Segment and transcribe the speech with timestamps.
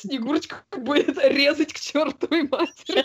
[0.00, 3.04] Снегурочка будет резать к чертовой матери.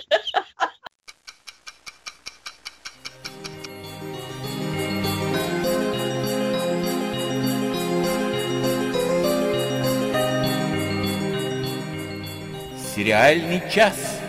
[12.96, 14.20] Сериальный час.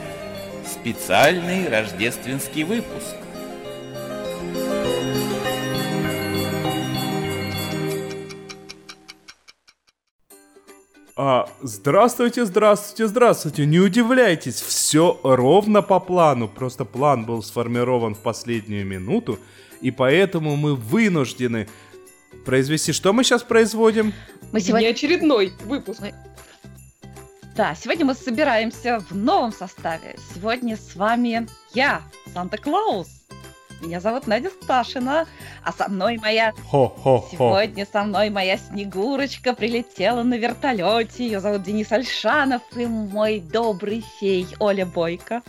[0.64, 3.14] Специальный рождественский выпуск.
[11.26, 13.64] А, здравствуйте, здравствуйте, здравствуйте.
[13.64, 16.48] Не удивляйтесь, все ровно по плану.
[16.48, 19.38] Просто план был сформирован в последнюю минуту,
[19.80, 21.66] и поэтому мы вынуждены
[22.44, 22.92] произвести.
[22.92, 24.12] Что мы сейчас производим?
[24.52, 24.88] Мы сегодня...
[24.88, 26.00] Не очередной выпуск.
[26.02, 26.14] Мы...
[27.56, 30.16] Да, сегодня мы собираемся в новом составе.
[30.34, 32.02] Сегодня с вами я,
[32.34, 33.23] Санта-Клаус.
[33.84, 35.26] Меня зовут Надя Сташина,
[35.62, 36.54] а со мной моя...
[36.70, 37.28] Хо-хо-хо.
[37.30, 41.26] Сегодня со мной моя Снегурочка прилетела на вертолете.
[41.26, 45.42] Ее зовут Денис Альшанов и мой добрый фей Оля Бойко.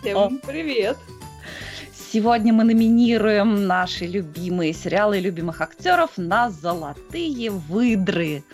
[0.00, 0.96] Всем привет!
[2.12, 8.44] Сегодня мы номинируем наши любимые сериалы и любимых актеров на «Золотые выдры».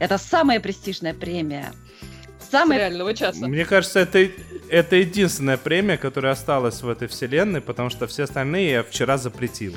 [0.00, 1.72] Это самая престижная премия–
[2.50, 2.78] самый...
[2.78, 3.46] реального часа.
[3.46, 4.28] Мне кажется, это,
[4.68, 9.74] это единственная премия, которая осталась в этой вселенной, потому что все остальные я вчера запретил.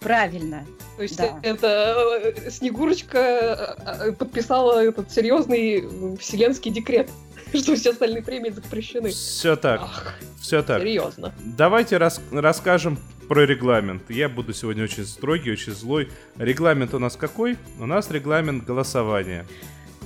[0.00, 0.64] Правильно.
[0.96, 1.38] То есть да.
[1.42, 7.10] это э, Снегурочка э, э, подписала этот серьезный вселенский декрет,
[7.54, 9.10] что все остальные премии запрещены.
[9.10, 9.80] Все так.
[9.82, 10.80] Ах, все так.
[10.80, 11.34] Серьезно.
[11.40, 14.08] Давайте рас расскажем про регламент.
[14.08, 16.08] Я буду сегодня очень строгий, очень злой.
[16.36, 17.58] Регламент у нас какой?
[17.80, 19.44] У нас регламент голосования.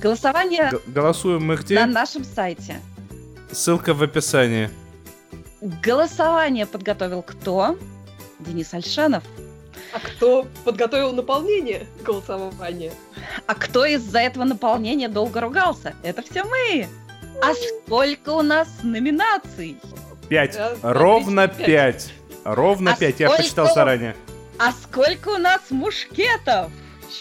[0.01, 1.75] Голосование Г- голосуем мы где?
[1.75, 2.79] на нашем сайте.
[3.51, 4.69] Ссылка в описании.
[5.61, 7.77] Голосование подготовил кто?
[8.39, 9.23] Денис Альшанов.
[9.93, 12.93] А кто подготовил наполнение голосования?
[13.45, 15.95] А кто из-за этого наполнения долго ругался?
[16.01, 16.87] Это все мы.
[17.43, 19.77] А сколько у нас номинаций?
[20.29, 20.57] Пять.
[20.81, 22.11] Ровно пять.
[22.43, 23.19] Ровно а пять.
[23.19, 24.15] Я почитал заранее.
[24.57, 26.71] А сколько у нас мушкетов?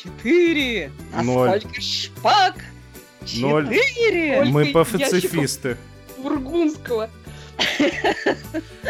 [0.02, 0.92] Четыре.
[1.14, 1.60] А Ноль.
[1.60, 2.54] сколько шпаг?
[3.24, 4.44] Четыре.
[4.44, 5.76] Мы пацифисты.
[6.18, 7.10] Бургундского.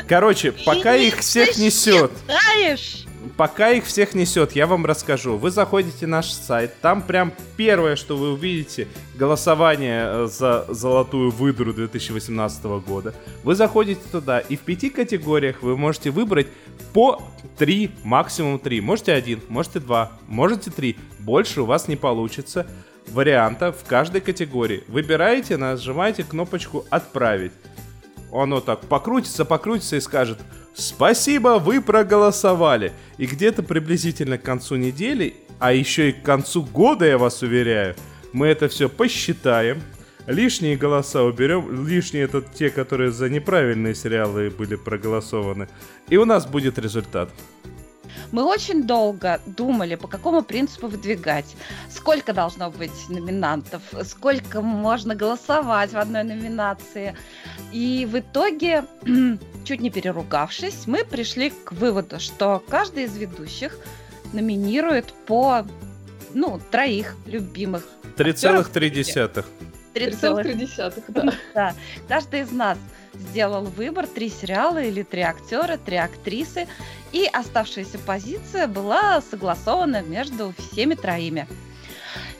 [0.09, 2.11] Короче, пока их всех несет.
[3.37, 5.37] Пока их всех несет, я вам расскажу.
[5.37, 11.31] Вы заходите на наш сайт, там прям первое, что вы увидите, голосование э, за золотую
[11.31, 13.15] выдру 2018 года.
[13.45, 16.47] Вы заходите туда, и в пяти категориях вы можете выбрать
[16.95, 17.23] по
[17.59, 18.81] три, максимум три.
[18.81, 20.97] Можете один, можете два, можете три.
[21.19, 22.67] Больше у вас не получится
[23.13, 24.85] варианта в каждой категории.
[24.89, 27.53] Выбираете, нажимаете кнопочку «Отправить».
[28.33, 30.39] Оно так покрутится, покрутится и скажет
[30.75, 32.93] «Спасибо, вы проголосовали».
[33.19, 37.97] И где-то приблизительно к концу недели, а еще и к концу года, я вас уверяю,
[38.33, 39.83] мы это все посчитаем,
[40.27, 45.69] лишние голоса уберем, лишние это те, которые за неправильные сериалы были проголосованы,
[46.09, 47.31] и у нас будет результат.
[48.33, 51.57] Мы очень долго думали, по какому принципу выдвигать,
[51.91, 57.17] сколько должно быть номинантов, сколько можно голосовать в одной номинации.
[57.73, 58.85] И в итоге,
[59.65, 63.79] чуть не переругавшись, мы пришли к выводу, что каждый из ведущих
[64.33, 65.67] номинирует по
[66.35, 67.85] ну, троих любимых.
[68.17, 69.45] 3,3.
[69.95, 71.33] 3,3, да.
[71.55, 71.75] да.
[72.09, 72.79] Каждый из нас
[73.15, 76.69] сделал выбор три сериала или три актера, три актрисы,
[77.13, 81.47] и оставшаяся позиция была согласована между всеми троими.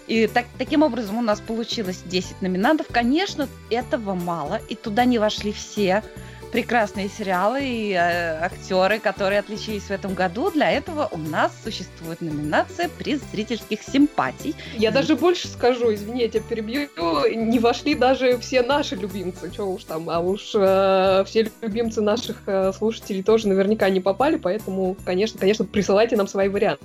[0.07, 2.89] И так, таким образом у нас получилось 10 номинантов.
[2.91, 6.03] Конечно, этого мало, и туда не вошли все
[6.51, 10.51] прекрасные сериалы и э, актеры, которые отличились в этом году.
[10.51, 14.55] Для этого у нас существует номинация приз зрительских симпатий.
[14.77, 14.93] Я и...
[14.93, 16.89] даже больше скажу, извини, я тебя перебью,
[17.35, 22.37] не вошли даже все наши любимцы, что уж там, а уж э, все любимцы наших
[22.47, 26.85] э, слушателей тоже наверняка не попали, поэтому, конечно, конечно, присылайте нам свои варианты.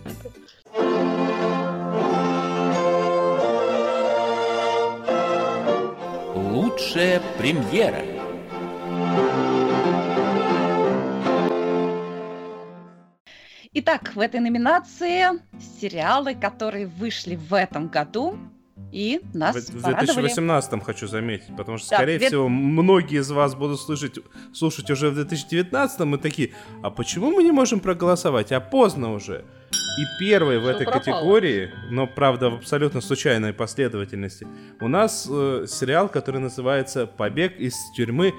[6.36, 8.02] Лучшая премьера–
[13.78, 15.26] Итак, в этой номинации
[15.82, 18.38] сериалы, которые вышли в этом году
[18.94, 22.28] и нас В 2018 хочу заметить, потому что, да, скорее две...
[22.28, 24.18] всего, многие из вас будут слушать,
[24.54, 26.52] слушать уже в 2019 и такие,
[26.84, 28.54] а почему мы не можем проголосовать?
[28.54, 29.44] А поздно уже.
[29.98, 31.00] И первый в этой пропало.
[31.00, 34.48] категории, но правда в абсолютно случайной последовательности,
[34.80, 38.34] у нас э, сериал, который называется «Побег из тюрьмы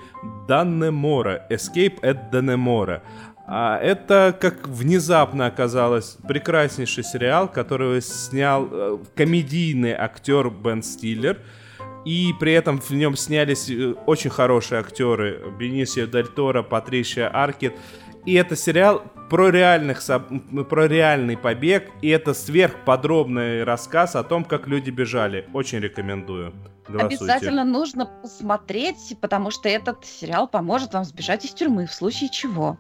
[0.49, 3.03] Даннемора», «Escape at Даннемора».
[3.49, 11.39] А это, как внезапно оказалось, прекраснейший сериал, который снял э, комедийный актер Бен Стиллер.
[12.05, 17.75] и при этом в нем снялись э, очень хорошие актеры Бенисио Дель Торо, Патришия Аркет.
[18.27, 20.03] И это сериал про, реальных,
[20.69, 25.49] про реальный побег, и это сверхподробный рассказ о том, как люди бежали.
[25.53, 26.53] Очень рекомендую.
[26.89, 27.25] Голосуйте.
[27.25, 32.79] Обязательно нужно посмотреть, потому что этот сериал поможет вам сбежать из тюрьмы в случае чего.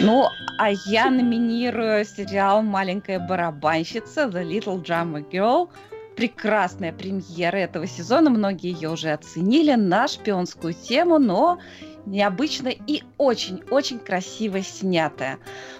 [0.00, 0.26] Ну,
[0.58, 5.68] а я номинирую сериал «Маленькая барабанщица» The Little Drummer Girl.
[6.16, 11.58] Прекрасная премьера этого сезона, многие ее уже оценили на шпионскую тему, но
[12.06, 15.38] необычно и очень-очень красиво снятая.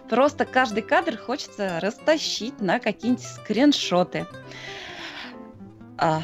[0.08, 4.26] Просто каждый кадр хочется растащить на какие-нибудь скриншоты.
[5.98, 6.22] А,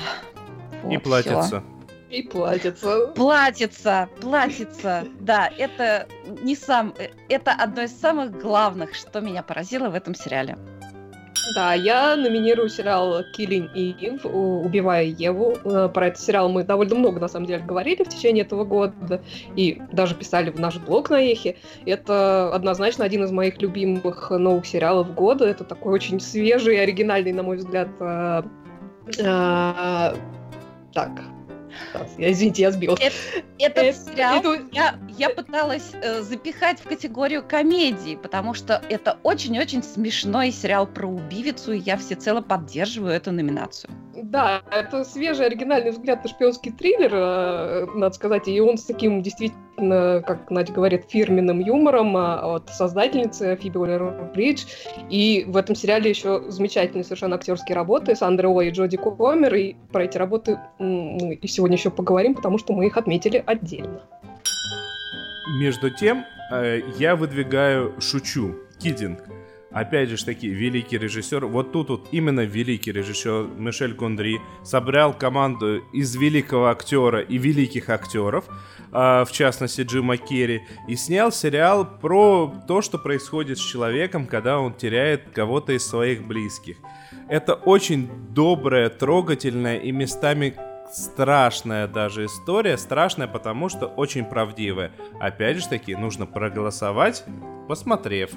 [0.83, 1.63] вот, и платится.
[2.11, 3.09] И платится.
[3.09, 5.07] Платится, платится.
[5.21, 6.09] Да, это
[6.43, 6.95] не сам,
[7.29, 10.57] это одно из самых главных, что меня поразило в этом сериале.
[11.55, 15.57] Да, я номинирую сериал Killing Eve, Убивая Еву.
[15.65, 19.23] Э, про этот сериал мы довольно много, на самом деле, говорили в течение этого года.
[19.57, 21.57] И даже писали в наш блог на Эхе.
[21.87, 25.47] Это однозначно один из моих любимых новых сериалов года.
[25.47, 28.43] Это такой очень свежий и оригинальный, на мой взгляд, э,
[29.19, 30.15] э,
[30.93, 31.11] так,
[32.19, 32.95] я, извините, я сбил.
[32.95, 34.65] Этот, этот сериал это...
[34.73, 41.07] я, я пыталась э, запихать в категорию комедии, потому что это очень-очень смешной сериал про
[41.07, 43.91] убивицу, и я всецело поддерживаю эту номинацию.
[44.15, 49.23] Да, это свежий оригинальный взгляд на шпионский триллер, э, надо сказать, и он с таким
[49.23, 54.67] действительно, как Надя говорит, фирменным юмором а, от создательницы Фиби Уоллер-Бридж.
[55.09, 59.77] И в этом сериале еще замечательные совершенно актерские работы Сандра О и Джоди Комер, и
[59.93, 64.01] про эти работы мы и сегодня еще поговорим, потому что мы их отметили отдельно.
[65.61, 69.21] Между тем, э, я выдвигаю «Шучу», «Кидинг»,
[69.71, 71.47] опять же таки, великий режиссер.
[71.47, 77.89] Вот тут вот именно великий режиссер Мишель Гондри собрал команду из великого актера и великих
[77.89, 78.45] актеров,
[78.91, 84.75] в частности Джима Керри, и снял сериал про то, что происходит с человеком, когда он
[84.75, 86.77] теряет кого-то из своих близких.
[87.29, 90.55] Это очень добрая, трогательная и местами
[90.93, 92.79] страшная даже история.
[92.79, 94.93] Страшная, потому что очень правдивая.
[95.21, 97.25] Опять же таки, нужно проголосовать,
[97.69, 98.31] посмотрев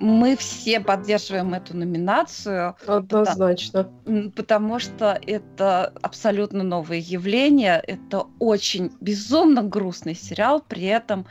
[0.00, 2.74] мы все поддерживаем эту номинацию.
[2.86, 3.84] Однозначно.
[3.84, 7.82] Потому, потому что это абсолютно новое явление.
[7.86, 11.26] Это очень безумно грустный сериал, при этом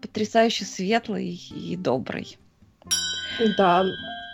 [0.00, 2.38] потрясающе светлый и добрый.
[3.58, 3.84] Да,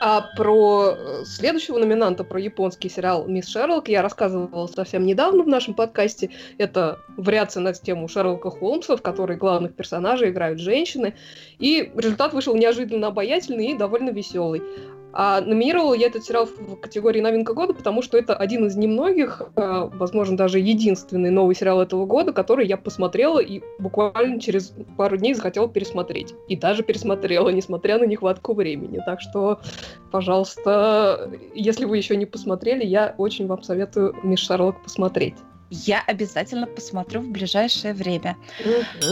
[0.05, 5.47] а про э, следующего номинанта, про японский сериал «Мисс Шерлок» я рассказывала совсем недавно в
[5.47, 6.31] нашем подкасте.
[6.59, 11.15] Это вариация на тему Шерлока Холмса, в которой главных персонажей играют женщины.
[11.61, 14.61] И результат вышел неожиданно обаятельный и довольно веселый.
[15.13, 19.43] А номинировала я этот сериал в категории новинка года, потому что это один из немногих,
[19.57, 25.17] э, возможно, даже единственный новый сериал этого года, который я посмотрела и буквально через пару
[25.17, 26.35] дней захотела пересмотреть.
[26.49, 29.01] И даже пересмотрела, несмотря на нехватку времени.
[29.05, 29.61] Так что,
[30.11, 35.35] пожалуйста, если вы еще не посмотрели, я очень вам советую Мисс Шарлок посмотреть.
[35.75, 38.37] Я обязательно посмотрю в ближайшее время.
[38.61, 39.09] Угу.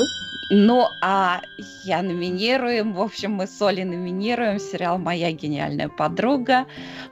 [0.50, 1.40] Ну, а
[1.84, 6.66] я номинируем, в общем, мы с Олей номинируем сериал «Моя гениальная подруга»,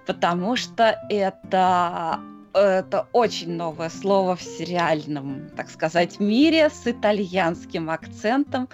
[0.07, 2.21] потому что это
[2.53, 8.69] это очень новое слово в сериальном, так сказать, мире с итальянским акцентом,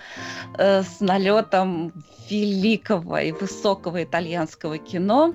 [0.59, 1.93] э, с налетом
[2.31, 5.35] великого и высокого итальянского кино,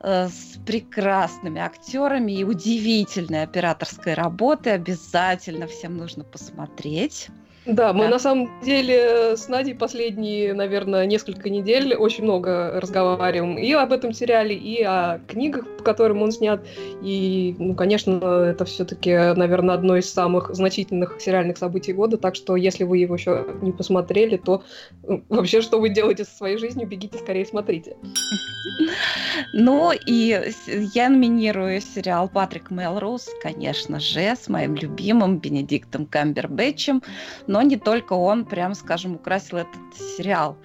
[0.00, 4.74] с прекрасными актерами и удивительной операторской работой.
[4.74, 7.28] Обязательно всем нужно посмотреть.
[7.66, 8.10] Да, мы да.
[8.10, 14.12] на самом деле с Надей последние, наверное, несколько недель очень много разговариваем и об этом
[14.12, 16.64] сериале, и о книгах, по которым он снят.
[17.02, 22.18] И, ну, конечно, это все-таки, наверное, одно из самых значительных сериальных событий года.
[22.18, 24.62] Так что, если вы его еще не посмотрели, то
[25.28, 27.96] вообще, что вы делаете со своей жизнью, бегите скорее смотрите.
[29.52, 30.40] Ну, и
[30.94, 37.02] я номинирую сериал Патрик Мелроуз, конечно же, с моим любимым Бенедиктом Камбербэтчем
[37.46, 40.56] но не только он, прям скажем, украсил этот сериал.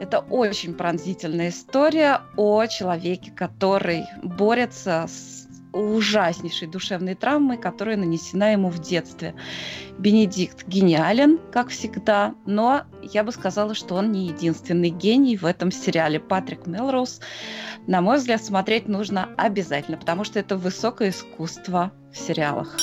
[0.00, 5.39] Это очень пронзительная история о человеке, который борется с
[5.72, 9.34] ужаснейшей душевной травмой, которая нанесена ему в детстве.
[9.98, 15.70] Бенедикт гениален, как всегда, но я бы сказала, что он не единственный гений в этом
[15.70, 16.20] сериале.
[16.20, 17.20] Патрик Мелроуз,
[17.86, 22.76] на мой взгляд, смотреть нужно обязательно, потому что это высокое искусство в сериалах.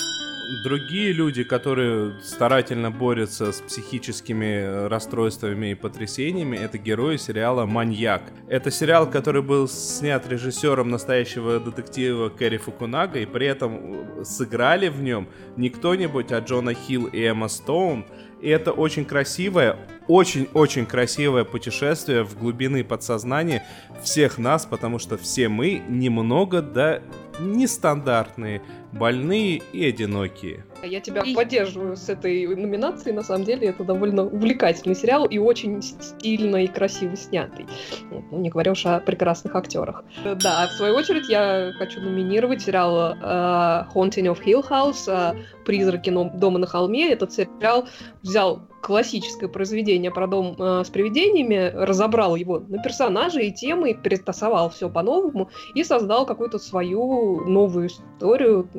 [0.64, 8.24] Другие люди, которые старательно борются с психическими расстройствами и потрясениями, это герои сериала «Маньяк».
[8.48, 15.02] Это сериал, который был снят режиссером настоящего детектива Кэрри Фукунага, и при этом сыграли в
[15.02, 15.28] нем
[15.58, 18.06] не кто-нибудь, а Джона Хилл и Эмма Стоун.
[18.40, 19.78] И это очень красивое,
[20.08, 23.66] очень-очень красивое путешествие в глубины подсознания
[24.04, 27.02] всех нас, потому что все мы немного, да,
[27.40, 30.66] нестандартные, больные и одинокие.
[30.84, 31.34] Я тебя и...
[31.34, 33.16] поддерживаю с этой номинацией.
[33.16, 37.66] На самом деле это довольно увлекательный сериал и очень стильно и красиво снятый.
[38.12, 40.04] Ну, не говоря уж о прекрасных актерах.
[40.24, 46.10] Да, в свою очередь я хочу номинировать сериал uh, Haunting of Hill House, uh, «Призраки
[46.10, 47.12] дома на холме».
[47.12, 47.88] Этот сериал
[48.22, 54.70] взял классическое произведение про дом э, с привидениями, разобрал его на персонажи и темы, перетасовал
[54.70, 58.70] все по-новому и создал какую-то свою новую историю.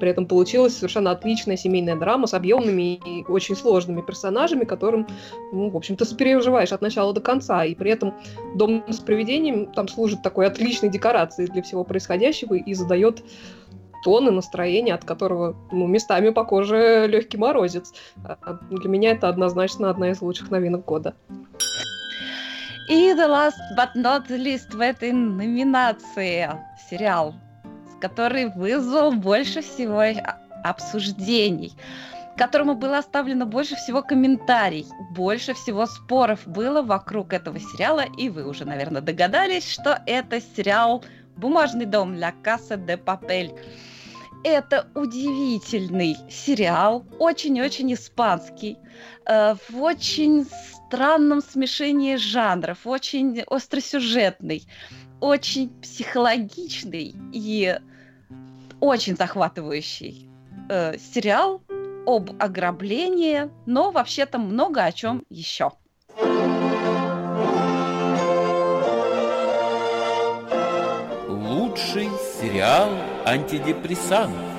[0.00, 1.12] При этом получилась совершенно
[1.44, 5.06] отличная семейная драма с объемными и очень сложными персонажами, которым,
[5.52, 7.64] ну, в общем-то, сопереживаешь от начала до конца.
[7.64, 8.14] И при этом
[8.54, 13.22] дом с привидением там служит такой отличной декорацией для всего происходящего и задает
[14.04, 17.92] тон и настроение, от которого ну, местами по коже легкий морозец.
[18.24, 21.14] А, для меня это однозначно одна из лучших новинок года.
[22.90, 26.50] И the last but not least в этой номинации
[26.90, 27.34] сериал,
[28.00, 30.02] который вызвал больше всего
[30.64, 31.72] обсуждений,
[32.36, 38.48] которому было оставлено больше всего комментариев, больше всего споров было вокруг этого сериала, и вы
[38.48, 41.04] уже, наверное, догадались, что это сериал
[41.36, 43.52] «Бумажный дом» «Ля Касса де Папель».
[44.42, 48.76] Это удивительный сериал, очень-очень испанский,
[49.24, 54.66] э, в очень странном смешении жанров, очень остросюжетный,
[55.20, 57.78] очень психологичный и
[58.80, 60.28] очень захватывающий
[60.68, 61.62] э, сериал
[62.06, 65.70] об ограблении, но вообще-то много о чем еще.
[71.28, 72.08] Лучший
[72.40, 72.90] сериал
[73.24, 74.54] антидепрессантов.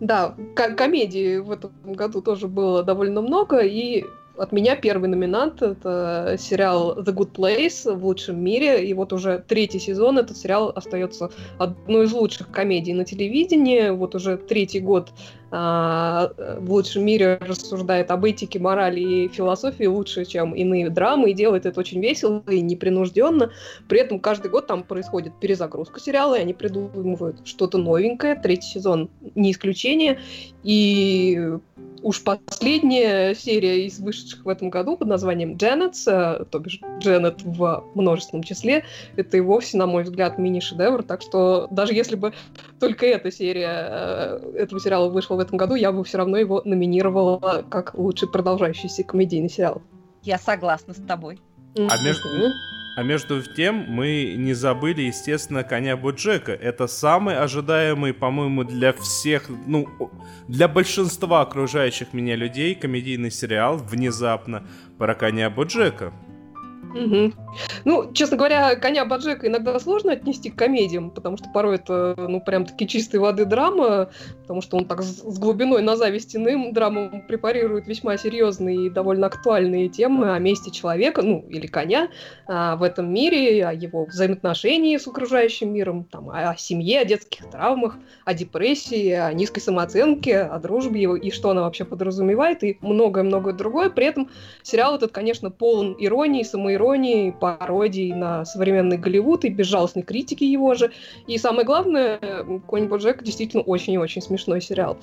[0.00, 4.04] Да, комедии в этом году тоже было довольно много, и
[4.38, 9.44] от меня первый номинант— это сериал The Good Place в лучшем мире, и вот уже
[9.46, 15.10] третий сезон этот сериал остается одной из лучших комедий на телевидении, вот уже третий год
[15.50, 21.66] в лучшем мире рассуждает об этике, морали и философии лучше, чем иные драмы, и делает
[21.66, 23.50] это очень весело и непринужденно.
[23.88, 28.34] При этом каждый год там происходит перезагрузка сериала, и они придумывают что-то новенькое.
[28.34, 30.18] Третий сезон не исключение.
[30.62, 31.40] И
[32.02, 37.42] уж последняя серия из вышедших в этом году под названием Дженнет, э, то бишь Дженнет
[37.42, 38.84] в множественном числе,
[39.16, 41.02] это и вовсе, на мой взгляд, мини-шедевр.
[41.02, 42.32] Так что даже если бы
[42.80, 46.62] только эта серия э, этого сериала вышла в этом году, я бы все равно его
[46.64, 49.82] номинировала как лучший продолжающийся комедийный сериал.
[50.22, 51.40] Я согласна с тобой.
[51.76, 52.28] А между,
[52.96, 56.52] а между тем мы не забыли, естественно, коня Боджека.
[56.52, 59.86] Это самый ожидаемый, по-моему, для всех, ну,
[60.48, 64.66] для большинства окружающих меня людей комедийный сериал внезапно
[64.96, 66.12] про коня Боджека.
[66.94, 67.32] Угу.
[67.84, 72.40] Ну, честно говоря, коня Баджека иногда сложно отнести к комедиям, потому что порой это, ну,
[72.40, 74.10] прям таки чистой воды драма,
[74.42, 79.26] потому что он так с, глубиной на зависть иным драмам препарирует весьма серьезные и довольно
[79.26, 82.08] актуальные темы о месте человека, ну, или коня
[82.46, 87.04] а, в этом мире, о его взаимоотношении с окружающим миром, там, о, о семье, о
[87.04, 92.64] детских травмах, о депрессии, о низкой самооценке, о дружбе его и что она вообще подразумевает,
[92.64, 93.90] и многое-многое другое.
[93.90, 94.30] При этом
[94.62, 100.90] сериал этот, конечно, полон иронии, самоиронии, пародии на современный Голливуд и безжалостной критики его же.
[101.26, 102.18] И самое главное,
[102.66, 104.98] Конь Боджек действительно очень и очень смешной сериал.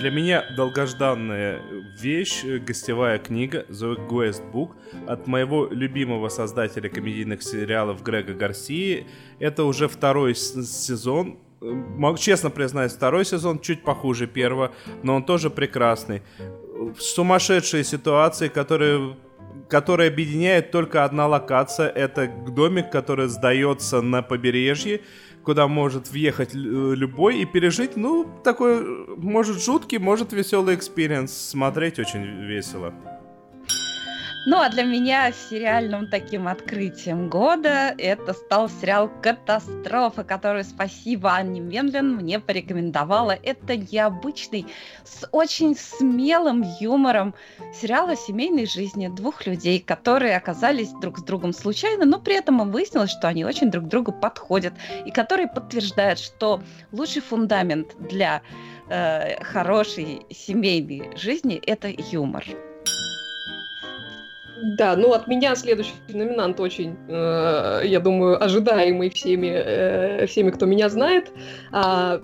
[0.00, 1.60] Для меня долгожданная
[2.00, 4.70] вещь, гостевая книга The Guest Book
[5.06, 9.06] от моего любимого создателя комедийных сериалов Грега Гарсии.
[9.40, 15.48] Это уже второй сезон, Могу честно признать, второй сезон чуть похуже первого, но он тоже
[15.48, 16.22] прекрасный.
[16.98, 19.16] Сумасшедшие ситуации, которые
[19.74, 21.88] который объединяет только одна локация.
[21.88, 25.00] Это домик, который сдается на побережье,
[25.42, 31.32] куда может въехать любой и пережить, ну, такой, может, жуткий, может, веселый experience.
[31.32, 32.94] Смотреть очень весело.
[34.46, 41.60] Ну а для меня сериальным таким открытием года это стал сериал «Катастрофа», который, спасибо Анне
[41.60, 43.38] Менлин, мне порекомендовала.
[43.42, 44.66] Это необычный,
[45.02, 47.34] с очень смелым юмором
[47.72, 52.70] сериал о семейной жизни двух людей, которые оказались друг с другом случайно, но при этом
[52.70, 54.74] выяснилось, что они очень друг другу подходят,
[55.06, 58.42] и которые подтверждают, что лучший фундамент для
[58.90, 62.44] э, хорошей семейной жизни– это юмор.
[64.66, 70.64] Да, ну от меня следующий номинант очень, э, я думаю, ожидаемый всеми, э, всеми, кто
[70.64, 71.30] меня знает.
[71.70, 72.22] А,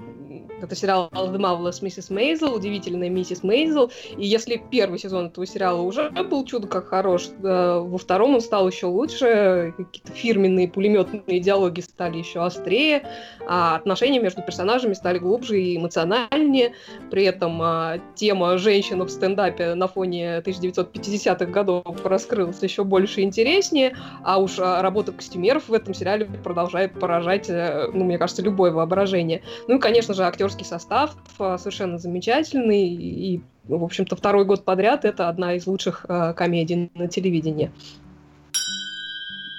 [0.63, 2.11] это сериал The Marvelous Mrs.
[2.11, 3.91] Maisel, удивительная миссис Мейзел.
[4.17, 8.69] И если первый сезон этого сериала уже был чудо как хорош, во втором он стал
[8.69, 13.03] еще лучше, какие-то фирменные пулеметные диалоги стали еще острее,
[13.47, 16.75] а отношения между персонажами стали глубже и эмоциональнее.
[17.11, 23.25] При этом а, тема женщин в стендапе на фоне 1950-х годов раскрылась еще больше и
[23.25, 28.43] интереснее, а уж а, работа костюмеров в этом сериале продолжает поражать, э, ну, мне кажется,
[28.43, 29.43] любое воображение.
[29.69, 32.89] Ну и, конечно же, актер актерский состав а, совершенно замечательный.
[32.89, 37.71] И, в общем-то, второй год подряд это одна из лучших э, комедий на телевидении.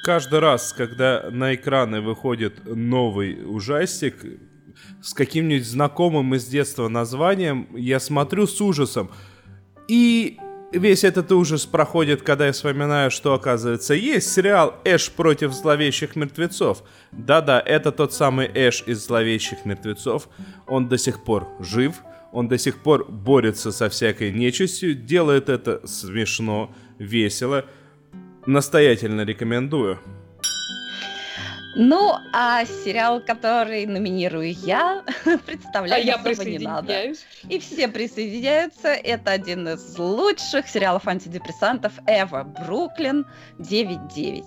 [0.03, 4.25] Каждый раз, когда на экраны выходит новый ужастик
[5.01, 9.12] с каким-нибудь знакомым из детства названием, я смотрю с ужасом.
[9.88, 10.39] И
[10.71, 16.83] весь этот ужас проходит, когда я вспоминаю, что, оказывается, есть сериал «Эш против зловещих мертвецов».
[17.11, 20.29] Да-да, это тот самый Эш из «Зловещих мертвецов».
[20.67, 21.95] Он до сих пор жив,
[22.31, 27.65] он до сих пор борется со всякой нечистью, делает это смешно, весело.
[28.45, 29.99] Настоятельно рекомендую.
[31.75, 35.03] Ну, а сериал, который номинирую я,
[35.45, 37.13] представляю, а я не надо.
[37.47, 38.89] И все присоединяются.
[38.89, 43.25] Это один из лучших сериалов антидепрессантов Эва Бруклин
[43.59, 44.45] 9.9.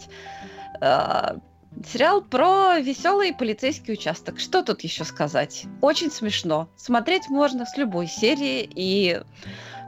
[0.81, 1.41] Uh,
[1.83, 4.39] Сериал про веселый полицейский участок.
[4.39, 5.65] Что тут еще сказать?
[5.81, 6.69] Очень смешно.
[6.77, 9.21] Смотреть можно с любой серии и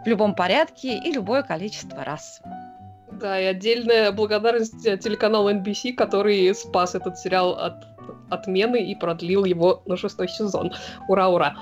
[0.05, 2.41] в любом порядке и любое количество раз.
[3.21, 7.85] Да, и отдельная благодарность телеканалу NBC, который спас этот сериал от
[8.31, 10.73] отмены и продлил его на шестой сезон.
[11.09, 11.57] Ура, ура!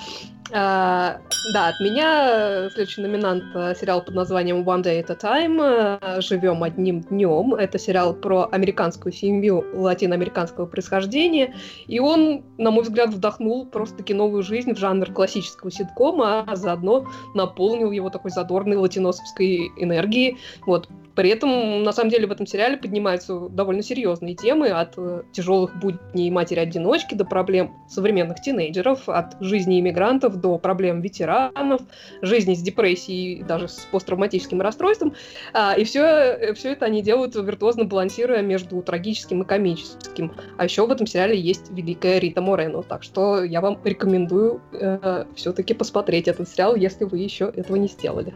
[0.52, 1.20] А,
[1.52, 5.98] да, от меня следующий номинант э, сериал под названием One Day at a Time.
[6.00, 7.54] Э, Живем одним днем.
[7.54, 11.54] Это сериал про американскую семью латиноамериканского происхождения.
[11.86, 17.06] И он, на мой взгляд, вдохнул просто-таки новую жизнь в жанр классического ситкома, а заодно
[17.34, 20.38] наполнил его такой задорной латиносовской энергией.
[20.66, 20.88] Вот.
[21.14, 25.78] При этом, на самом деле, в этом сериале поднимаются довольно серьезные темы от э, тяжелых
[25.78, 31.82] будней матери-одиночки до проблем современных тинейджеров, от жизни иммигрантов до проблем ветеранов,
[32.22, 35.14] жизни с депрессией, даже с посттравматическим расстройством.
[35.52, 40.32] А, и все, э, все это они делают виртуозно балансируя между трагическим и комическим.
[40.56, 42.82] А еще в этом сериале есть великая Рита Морено.
[42.82, 47.88] Так что я вам рекомендую э, все-таки посмотреть этот сериал, если вы еще этого не
[47.88, 48.34] сделали.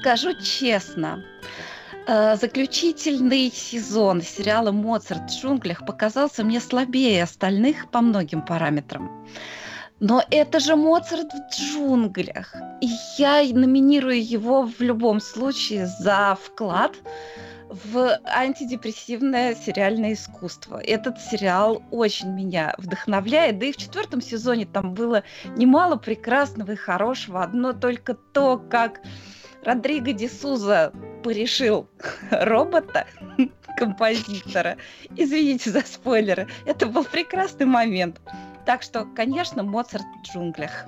[0.00, 1.22] Скажу честно,
[2.10, 9.26] заключительный сезон сериала «Моцарт в джунглях» показался мне слабее остальных по многим параметрам.
[10.00, 12.56] Но это же Моцарт в джунглях.
[12.80, 16.96] И я номинирую его в любом случае за вклад
[17.68, 20.80] в антидепрессивное сериальное искусство.
[20.82, 23.60] Этот сериал очень меня вдохновляет.
[23.60, 25.22] Да и в четвертом сезоне там было
[25.56, 27.44] немало прекрасного и хорошего.
[27.44, 29.00] Одно только то, как
[29.64, 30.92] Родриго Дисуза
[31.22, 31.88] порешил
[32.30, 33.06] робота,
[33.76, 34.76] композитора.
[35.16, 36.48] Извините за спойлеры.
[36.66, 38.20] Это был прекрасный момент.
[38.66, 40.86] Так что, конечно, Моцарт в джунглях.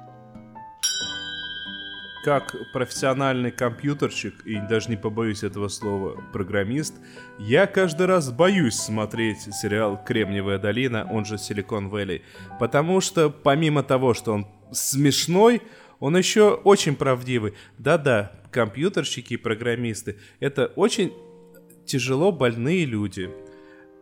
[2.24, 6.94] Как профессиональный компьютерщик, и даже не побоюсь этого слова, программист,
[7.38, 12.22] я каждый раз боюсь смотреть сериал «Кремниевая долина», он же «Силикон Вэлли»,
[12.60, 15.62] потому что помимо того, что он смешной,
[15.98, 17.54] он еще очень правдивый.
[17.78, 21.12] Да-да, компьютерщики и программисты— это очень
[21.84, 23.30] тяжело больные люди.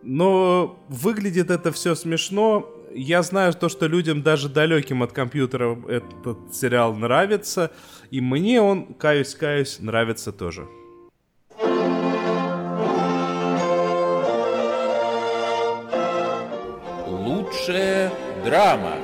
[0.02, 2.68] Но выглядит это все смешно.
[2.92, 7.70] Я знаю то, что людям даже далеким от компьютера этот сериал нравится.
[8.10, 10.66] И мне он, каюсь-каюсь, нравится тоже.
[17.06, 18.12] Лучшая
[18.44, 18.96] драма.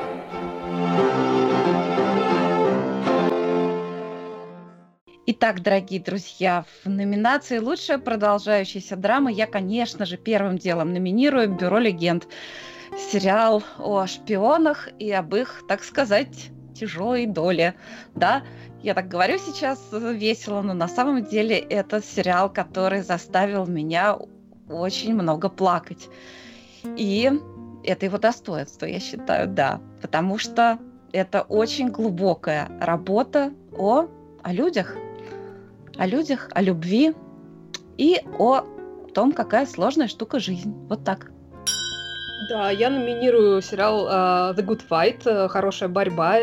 [5.29, 11.79] Итак, дорогие друзья, в номинации «Лучшая продолжающаяся драма» я, конечно же, первым делом номинирую «Бюро
[11.79, 12.29] легенд».
[13.11, 17.75] Сериал о шпионах и об их, так сказать, тяжелой доли,
[18.15, 18.45] да.
[18.85, 24.17] Я так говорю сейчас весело, но на самом деле это сериал, который заставил меня
[24.69, 26.09] очень много плакать.
[26.85, 27.33] И
[27.83, 29.81] это его достоинство, я считаю, да.
[30.01, 30.79] Потому что
[31.11, 34.07] это очень глубокая работа о,
[34.45, 34.97] о людях,
[35.99, 37.15] о людях, о любви
[37.97, 38.63] и о
[39.15, 40.75] том, какая сложная штука жизнь.
[40.89, 41.31] Вот так.
[42.49, 46.39] Да, я номинирую сериал uh, The Good Fight, uh, хорошая борьба.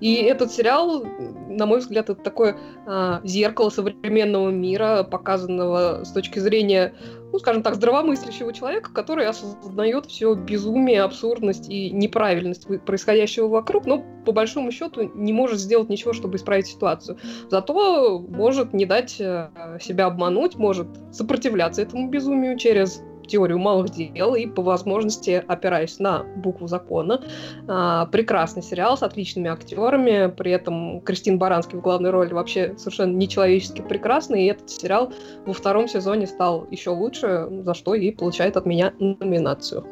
[0.00, 1.04] И этот сериал,
[1.48, 6.94] на мой взгляд, это такое uh, зеркало современного мира, показанного с точки зрения,
[7.38, 14.02] ну, скажем так, здравомыслящего человека, который осознает все безумие, абсурдность и неправильность происходящего вокруг, но
[14.26, 17.16] по большому счету не может сделать ничего, чтобы исправить ситуацию.
[17.48, 24.46] Зато может не дать себя обмануть, может сопротивляться этому безумию через теорию малых дел и
[24.46, 27.22] по возможности опираюсь на букву закона.
[27.68, 33.14] А, прекрасный сериал с отличными актерами, при этом Кристин Баранский в главной роли вообще совершенно
[33.14, 35.12] нечеловечески прекрасный, и этот сериал
[35.46, 39.86] во втором сезоне стал еще лучше, за что и получает от меня номинацию.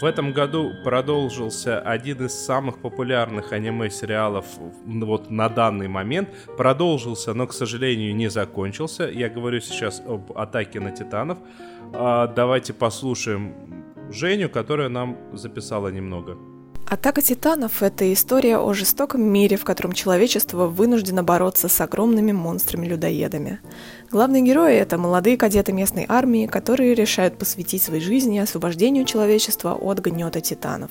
[0.00, 4.44] В этом году продолжился один из самых популярных аниме-сериалов
[4.84, 6.28] вот на данный момент.
[6.56, 9.04] Продолжился, но, к сожалению, не закончился.
[9.04, 11.38] Я говорю сейчас об «Атаке на Титанов».
[11.92, 13.54] А, давайте послушаем
[14.10, 16.36] Женю, которая нам записала немного.
[16.86, 23.60] Атака титанов– это история о жестоком мире, в котором человечество вынуждено бороться с огромными монстрами-людоедами.
[24.10, 29.98] Главные герои– это молодые кадеты местной армии, которые решают посвятить своей жизни освобождению человечества от
[29.98, 30.90] гнета титанов.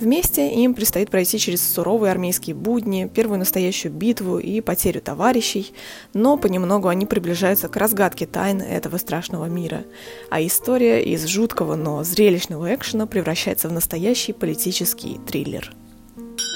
[0.00, 5.74] Вместе им предстоит пройти через суровые армейские будни, первую настоящую битву и потерю товарищей,
[6.14, 9.84] но понемногу они приближаются к разгадке тайн этого страшного мира.
[10.30, 15.72] А история из жуткого, но зрелищного экшена превращается в настоящий политический триллер.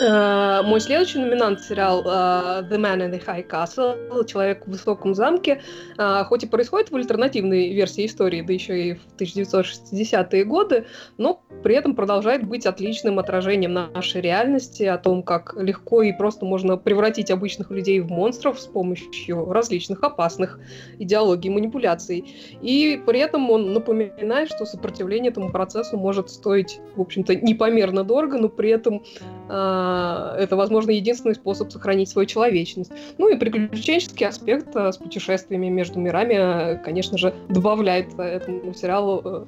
[0.01, 5.15] Э, мой следующий номинант сериал uh, The Man in the High Castle, Человек в высоком
[5.15, 5.61] замке,
[5.97, 11.43] uh, хоть и происходит в альтернативной версии истории, да еще и в 1960-е годы, но
[11.65, 16.77] при этом продолжает быть отличным отражением нашей реальности, о том, как легко и просто можно
[16.77, 20.61] превратить обычных людей в монстров с помощью различных опасных
[20.99, 22.25] идеологий, манипуляций.
[22.63, 28.39] И при этом он напоминает, что сопротивление этому процессу может стоить, в общем-то, непомерно дорого,
[28.39, 29.03] но при этом
[29.49, 32.93] это, возможно, единственный способ сохранить свою человечность.
[33.17, 39.47] Ну и приключенческий аспект а, с путешествиями между мирами, а, конечно же, добавляет этому сериалу,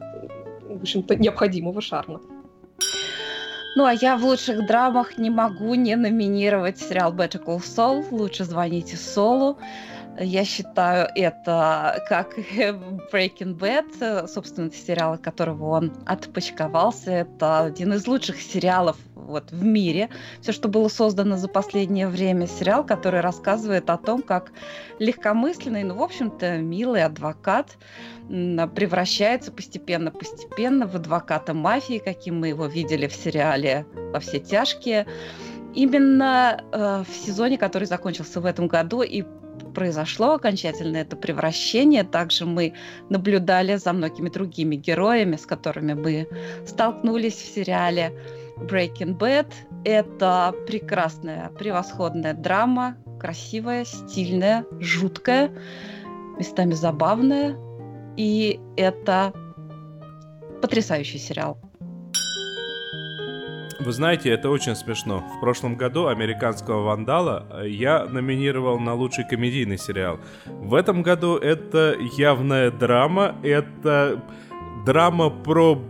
[0.69, 2.21] в общем-то, необходимого шарма.
[3.77, 8.05] Ну, а я в лучших драмах не могу не номинировать сериал Better Call Saul.
[8.11, 9.59] Лучше звоните Солу.
[10.23, 17.11] Я считаю, это как Breaking Bad, собственно, сериал, от которого он отпочковался.
[17.11, 20.11] Это один из лучших сериалов вот в мире.
[20.43, 22.47] Все, что было создано за последнее время.
[22.47, 24.53] Сериал, который рассказывает о том, как
[24.99, 27.79] легкомысленный, ну, в общем-то, милый адвокат
[28.29, 35.07] превращается постепенно-постепенно в адвоката мафии, каким мы его видели в сериале «Во все тяжкие».
[35.73, 39.23] Именно э, в сезоне, который закончился в этом году, и
[39.71, 42.05] произошло окончательно это превращение.
[42.05, 42.75] Также мы
[43.09, 46.29] наблюдали за многими другими героями, с которыми мы
[46.67, 48.13] столкнулись в сериале
[48.59, 49.53] Breaking Bad.
[49.85, 55.51] Это прекрасная, превосходная драма, красивая, стильная, жуткая,
[56.39, 57.57] местами забавная.
[58.17, 59.33] И это
[60.61, 61.59] потрясающий сериал.
[63.83, 65.25] Вы знаете, это очень смешно.
[65.37, 70.21] В прошлом году «Американского вандала» я номинировал на лучший комедийный сериал.
[70.45, 74.23] В этом году это явная драма, это
[74.85, 75.83] драма про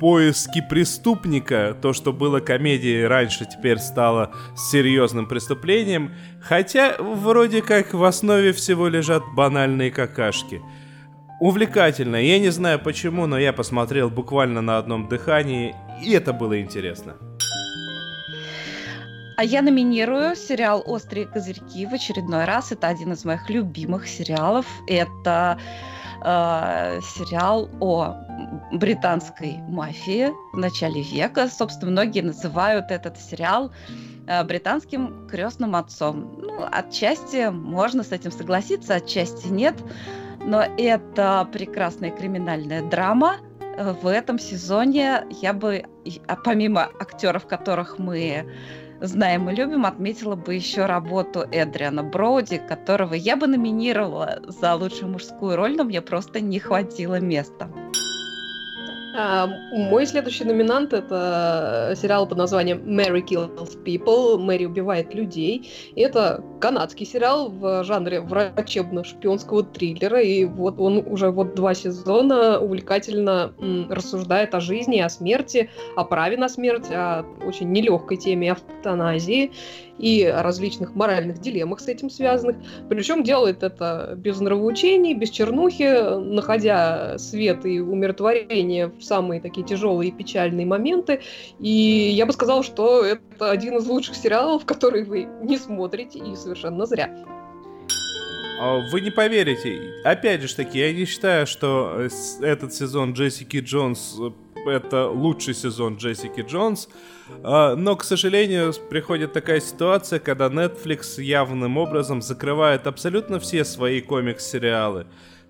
[0.00, 8.02] поиски преступника, то, что было комедией раньше, теперь стало серьезным преступлением, хотя вроде как в
[8.02, 10.60] основе всего лежат банальные какашки.
[11.42, 16.60] Увлекательно, я не знаю почему, но я посмотрел буквально на одном дыхании, и это было
[16.60, 17.16] интересно.
[19.36, 22.70] А я номинирую сериал «Острые козырьки» в очередной раз.
[22.70, 24.66] Это один из моих любимых сериалов.
[24.86, 25.58] Это
[26.24, 28.14] э, сериал о
[28.70, 31.48] британской мафии в начале века.
[31.48, 33.72] Собственно, многие называют этот сериал
[34.28, 36.38] э, британским крестным отцом.
[36.40, 39.74] Ну, отчасти можно с этим согласиться, отчасти нет.
[40.44, 43.36] Но это прекрасная криминальная драма.
[43.60, 45.84] Э, в этом сезоне я бы,
[46.26, 48.46] а помимо актеров, которых мы
[49.00, 55.12] знаем и любим, отметила бы еще работу Эдриана Броуди, которого я бы номинировала за лучшую
[55.12, 57.68] мужскую роль, но мне просто не хватило места.
[59.14, 64.38] А, мой следующий номинант это сериал под названием Mary Kills People.
[64.38, 65.70] Мэри убивает людей.
[65.94, 70.20] И это канадский сериал в жанре врачебно-шпионского триллера.
[70.20, 76.04] И вот он уже вот два сезона увлекательно м, рассуждает о жизни, о смерти, о
[76.04, 79.52] праве на смерть, о очень нелегкой теме автоназии
[80.02, 82.56] и о различных моральных дилеммах с этим связанных.
[82.90, 90.10] Причем делает это без нравоучений, без чернухи, находя свет и умиротворение в самые такие тяжелые
[90.10, 91.20] и печальные моменты.
[91.60, 96.34] И я бы сказала, что это один из лучших сериалов, который вы не смотрите, и
[96.34, 97.10] совершенно зря.
[98.58, 99.92] А, вы не поверите.
[100.04, 102.08] Опять же таки, я не считаю, что э,
[102.44, 104.30] этот сезон Джессики Джонс э,
[104.66, 106.88] это лучший сезон Джессики Джонс.
[107.42, 114.00] А, но, к сожалению, приходит такая ситуация, когда Netflix явным образом закрывает абсолютно все свои
[114.00, 115.06] комикс-сериалы.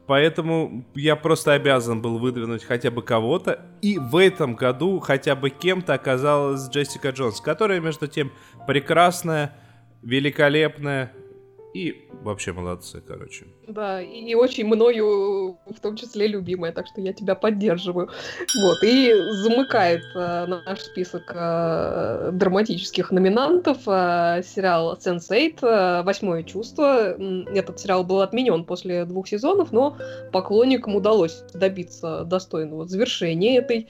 [0.07, 3.65] Поэтому я просто обязан был выдвинуть хотя бы кого-то.
[3.83, 8.33] И в этом году хотя бы кем-то оказалась Джессика Джонс, которая, между тем,
[8.67, 9.57] прекрасная,
[10.03, 11.13] великолепная,
[11.75, 13.47] и вообще молодцы, короче.
[13.73, 18.11] Да, и очень мною в том числе любимая, так что я тебя поддерживаю.
[18.63, 27.17] Вот, и замыкает э, наш список э, драматических номинантов э, сериал Sense8 э, «Восьмое чувство».
[27.55, 29.97] Этот сериал был отменен после двух сезонов, но
[30.33, 33.89] поклонникам удалось добиться достойного завершения этой,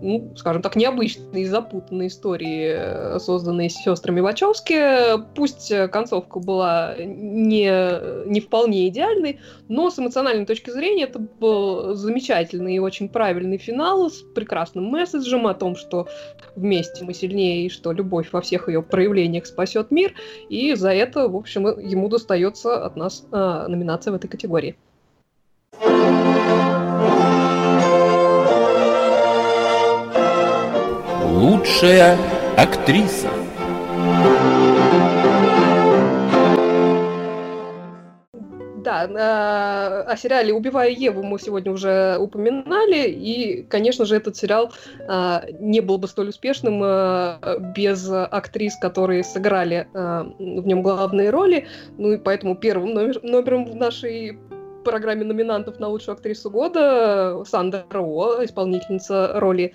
[0.00, 5.24] ну, скажем так, необычной и запутанной истории, э, созданной сестрами Вачовски.
[5.34, 8.86] Пусть концовка была не, не вполне
[9.24, 14.84] идеальный, но с эмоциональной точки зрения это был замечательный и очень правильный финал с прекрасным
[14.84, 16.08] месседжем о том, что
[16.56, 20.12] вместе мы сильнее и что любовь во всех ее проявлениях спасет мир,
[20.48, 24.76] и за это, в общем, ему достается от нас э, номинация в этой категории.
[31.34, 32.16] Лучшая
[32.56, 33.28] актриса.
[38.84, 44.72] Да, о сериале «Убивая Еву» мы сегодня уже упоминали, и, конечно же, этот сериал
[45.08, 47.38] а, не был бы столь успешным а,
[47.74, 51.66] без актрис, которые сыграли в нем главные роли,
[51.96, 54.38] ну и поэтому первым номер, номером в нашей
[54.84, 59.72] программе номинантов на лучшую актрису года Сандра О, исполнительница роли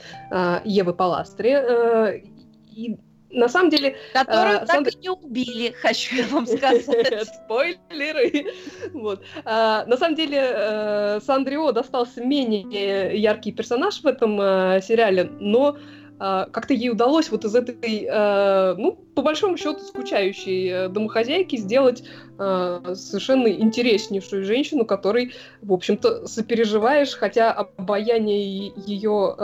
[0.64, 2.22] Евы Паластри.
[2.68, 3.00] и
[3.32, 3.98] на самом деле...
[4.14, 4.92] Которую а, так Сандра...
[4.92, 6.86] и не убили, хочу я вам сказать.
[7.46, 8.54] Спойлеры!
[8.94, 9.24] вот.
[9.46, 15.78] А, на самом деле а, Сандрио достался менее яркий персонаж в этом а, сериале, но
[16.20, 22.04] как-то ей удалось вот из этой, а, ну, по большому счету, скучающей э, домохозяйки сделать
[22.38, 29.36] а, совершенно интереснейшую женщину, которой, в общем-то, сопереживаешь, хотя обаяние ее,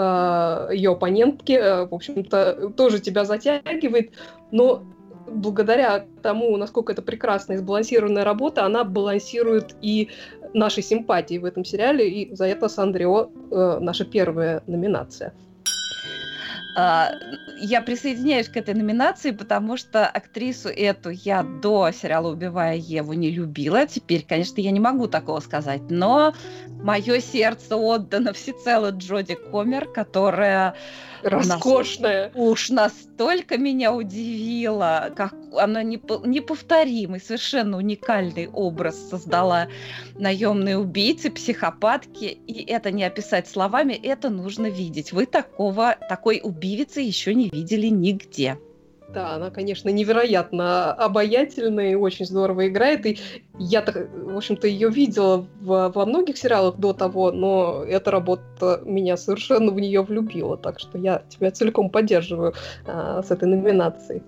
[0.74, 4.12] ее оппонентки, э, в общем-то, тоже тебя затягивает,
[4.52, 4.84] но
[5.28, 10.10] благодаря тому, насколько это прекрасная и сбалансированная работа, она балансирует и
[10.54, 15.34] наши симпатии в этом сериале, и за это Сандрио э, наша первая номинация.
[16.76, 17.14] А,
[17.58, 23.32] я присоединяюсь к этой номинации, потому что актрису эту я до сериала «Убивая Еву» не
[23.32, 23.88] любила.
[23.88, 26.34] Теперь, конечно, я не могу такого сказать, но
[26.68, 30.76] мое сердце отдано всецело Джоди Комер, которая
[31.26, 32.26] роскошная.
[32.26, 39.68] Нас, уж настолько меня удивила, как она неповторимый, совершенно уникальный образ создала
[40.16, 45.12] наемные убийцы, психопатки, и это не описать словами, это нужно видеть.
[45.12, 48.58] Вы такого, такой убийцы еще не видели нигде.
[49.16, 53.06] Да, она, конечно, невероятно обаятельная и очень здорово играет.
[53.06, 53.18] И
[53.58, 59.16] я, в общем-то, ее видела в, во многих сериалах до того, но эта работа меня
[59.16, 60.58] совершенно в нее влюбила.
[60.58, 64.22] Так что я тебя целиком поддерживаю а, с этой номинацией.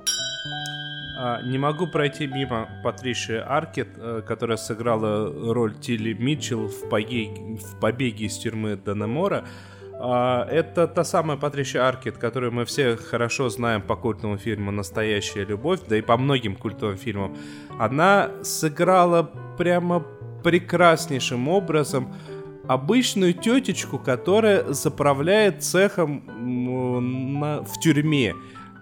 [1.20, 7.58] А, не могу пройти мимо Патриши Аркет, э, которая сыграла роль Тилли Митчелл в, побеге,
[7.58, 9.40] в побеге из тюрьмы Данемора.
[9.40, 15.46] А, это та самая Патрища Аркет, которую мы все хорошо знаем по культовому фильму «Настоящая
[15.46, 17.36] любовь», да и по многим культовым фильмам.
[17.80, 20.06] Она сыграла прямо
[20.44, 22.14] прекраснейшим образом
[22.68, 26.24] обычную тетечку, которая заправляет цехом
[27.66, 28.36] в тюрьме.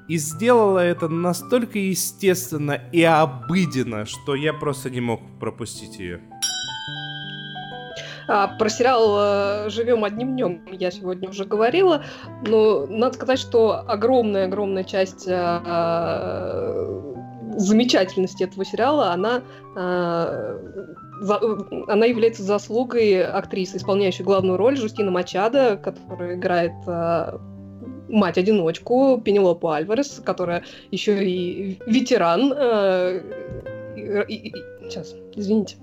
[0.07, 6.21] И сделала это настолько естественно и обыденно, что я просто не мог пропустить ее.
[8.27, 12.03] А, про сериал э, «Живем одним днем» я сегодня уже говорила,
[12.45, 17.13] но надо сказать, что огромная-огромная часть э, э,
[17.57, 19.43] замечательности этого сериала, она
[21.21, 21.39] за,
[21.87, 27.37] она является заслугой актрисы, исполняющей главную роль Жустина Мачада, которая играет э,
[28.09, 32.53] мать-одиночку Пенелопу Альварес, которая еще и ветеран.
[32.55, 33.21] Э,
[33.95, 35.77] и, и, сейчас, извините.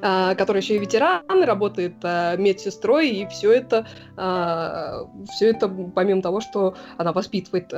[0.00, 6.22] Uh, который еще и ветеран, работает uh, медсестрой, и все это, uh, все это помимо
[6.22, 7.68] того, что она воспитывает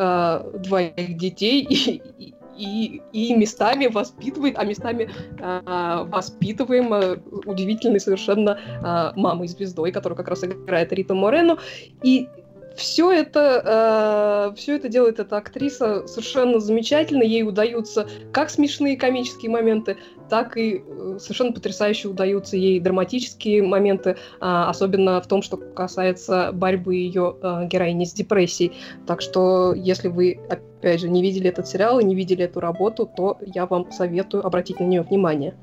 [0.62, 9.18] двоих детей и, и, и местами воспитывает, а местами э, воспитываем э, удивительной совершенно э,
[9.18, 11.58] мамой звездой, которую как раз играет Рита Морено.
[12.02, 12.28] И
[12.78, 17.22] все это, э, все это делает эта актриса совершенно замечательно.
[17.24, 19.96] Ей удаются как смешные комические моменты,
[20.30, 26.52] так и э, совершенно потрясающе удаются ей драматические моменты, э, особенно в том, что касается
[26.52, 28.72] борьбы ее э, героини с депрессией.
[29.06, 33.10] Так что, если вы, опять же, не видели этот сериал и не видели эту работу,
[33.16, 35.54] то я вам советую обратить на нее внимание.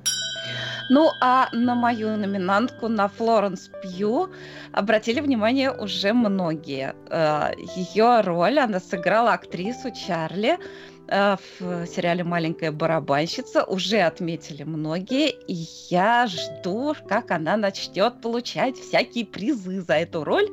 [0.89, 4.29] Ну, а на мою номинантку, на Флоренс Пью,
[4.71, 6.93] обратили внимание уже многие.
[7.09, 10.59] Э, Ее роль, она сыграла актрису Чарли,
[11.07, 18.77] э, в сериале «Маленькая барабанщица» уже отметили многие, и я жду, как она начнет получать
[18.77, 20.47] всякие призы за эту роль.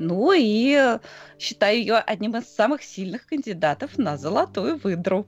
[0.00, 0.98] Ну и
[1.38, 5.26] считаю ее одним из самых сильных кандидатов на золотую выдру.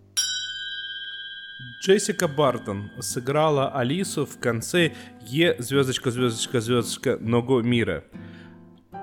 [1.81, 8.05] Джессика Бартон сыграла Алису в конце Е звездочка звездочка звездочка Ногу мира.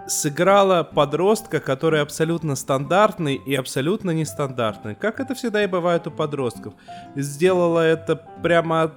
[0.07, 6.75] Сыграла подростка, который абсолютно стандартный и абсолютно нестандартный, как это всегда и бывает у подростков.
[7.15, 8.93] Сделала это прямо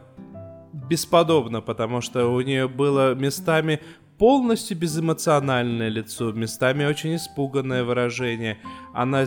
[0.75, 3.81] бесподобно, потому что у нее было местами
[4.19, 8.59] полностью безэмоциональное лицо, местами очень испуганное выражение.
[8.93, 9.25] Она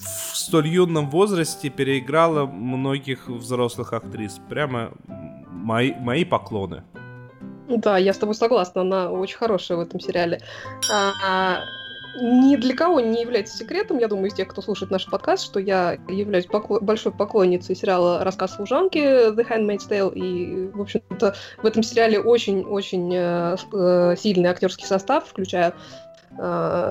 [0.00, 4.40] в столь юном возрасте переиграла многих взрослых актрис.
[4.48, 4.92] Прямо
[5.48, 6.82] мои, мои поклоны.
[7.68, 10.40] Да, я с тобой согласна, она очень хорошая в этом сериале.
[10.90, 11.60] А,
[12.20, 15.60] ни для кого не является секретом, я думаю, из тех, кто слушает наш подкаст, что
[15.60, 21.66] я являюсь покло- большой поклонницей сериала «Рассказ служанки» The Handmaid's Tale, и, в общем-то, в
[21.66, 25.74] этом сериале очень-очень э, э, сильный актерский состав, включая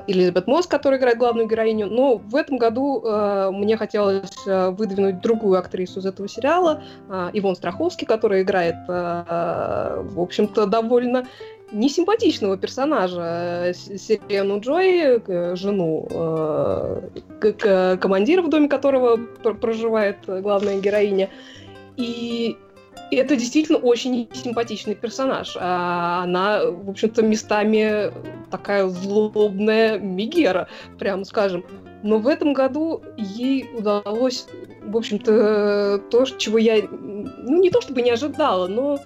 [0.05, 1.87] Элизабет Мосс, которая играет главную героиню.
[1.87, 7.29] Но в этом году э, мне хотелось э, выдвинуть другую актрису из этого сериала, э,
[7.33, 11.25] Ивон Страховский, которая играет, э, в общем-то, довольно
[11.71, 15.21] несимпатичного персонажа, Сирену Джой,
[15.55, 21.29] жену э, командира, в доме которого проживает главная героиня.
[21.97, 22.55] И
[23.11, 25.55] и это действительно очень симпатичный персонаж.
[25.59, 28.11] А она, в общем-то, местами
[28.51, 30.67] такая злобная Мигера,
[30.97, 31.65] прямо скажем.
[32.03, 34.47] Но в этом году ей удалось,
[34.83, 38.99] в общем-то, то, чего я, ну, не то чтобы не ожидала, но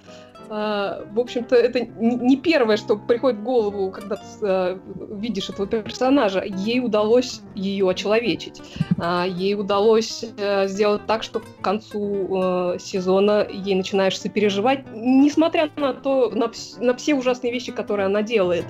[0.53, 4.79] в общем-то, это не первое, что приходит в голову, когда ты а,
[5.11, 6.43] видишь этого персонажа.
[6.45, 8.61] Ей удалось ее очеловечить.
[8.99, 15.71] А, ей удалось э, сделать так, что к концу э, сезона ей начинаешь сопереживать, несмотря
[15.75, 18.65] на то, на, на все ужасные вещи, которые она делает.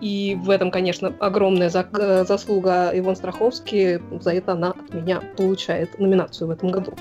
[0.00, 4.00] И в этом, конечно, огромная э, заслуга Иван Страховский.
[4.20, 6.94] За это она от меня получает номинацию в этом году.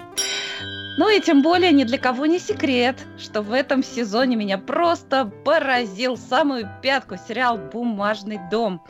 [0.95, 5.25] Ну и тем более ни для кого не секрет, что в этом сезоне меня просто
[5.25, 8.83] поразил самую пятку сериал «Бумажный дом».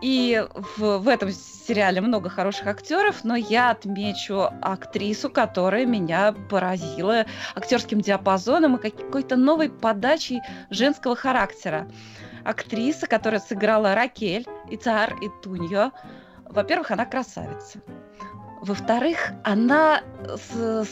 [0.00, 0.44] И
[0.76, 8.00] в, в этом сериале много хороших актеров, но я отмечу актрису, которая меня поразила актерским
[8.00, 11.88] диапазоном и какой-то новой подачей женского характера.
[12.44, 15.92] Актриса, которая сыграла Ракель, Ицар и Туньо,
[16.44, 17.80] во-первых, она красавица.
[18.62, 20.02] Во-вторых, она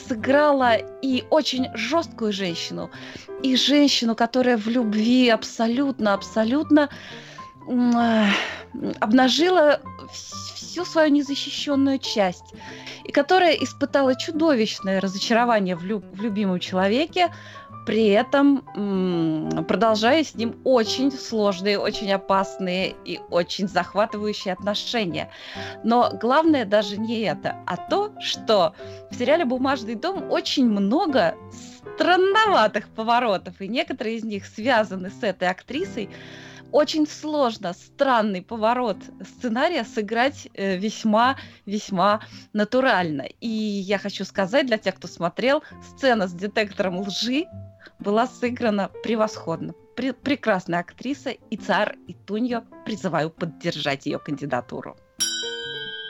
[0.08, 2.90] сыграла и очень жесткую женщину,
[3.44, 6.88] и женщину, которая в любви абсолютно, абсолютно
[8.98, 9.80] обнажила
[10.12, 12.54] всю свою незащищенную часть,
[13.04, 17.32] и которая испытала чудовищное разочарование в, люб в любимом человеке,
[17.86, 18.62] при этом
[19.66, 25.30] продолжая с ним очень сложные, очень опасные и очень захватывающие отношения.
[25.82, 28.74] Но главное даже не это, а то, что
[29.10, 31.34] в сериале «Бумажный дом» очень много
[31.94, 36.10] странноватых поворотов, и некоторые из них связаны с этой актрисой,
[36.72, 43.22] очень сложно странный поворот сценария сыграть весьма-весьма э, натурально.
[43.40, 47.46] И я хочу сказать для тех, кто смотрел, сцена с детектором лжи
[47.98, 49.74] была сыграна превосходно.
[49.96, 52.62] Пр прекрасная актриса и царь и Туньо.
[52.84, 54.96] Призываю поддержать ее кандидатуру.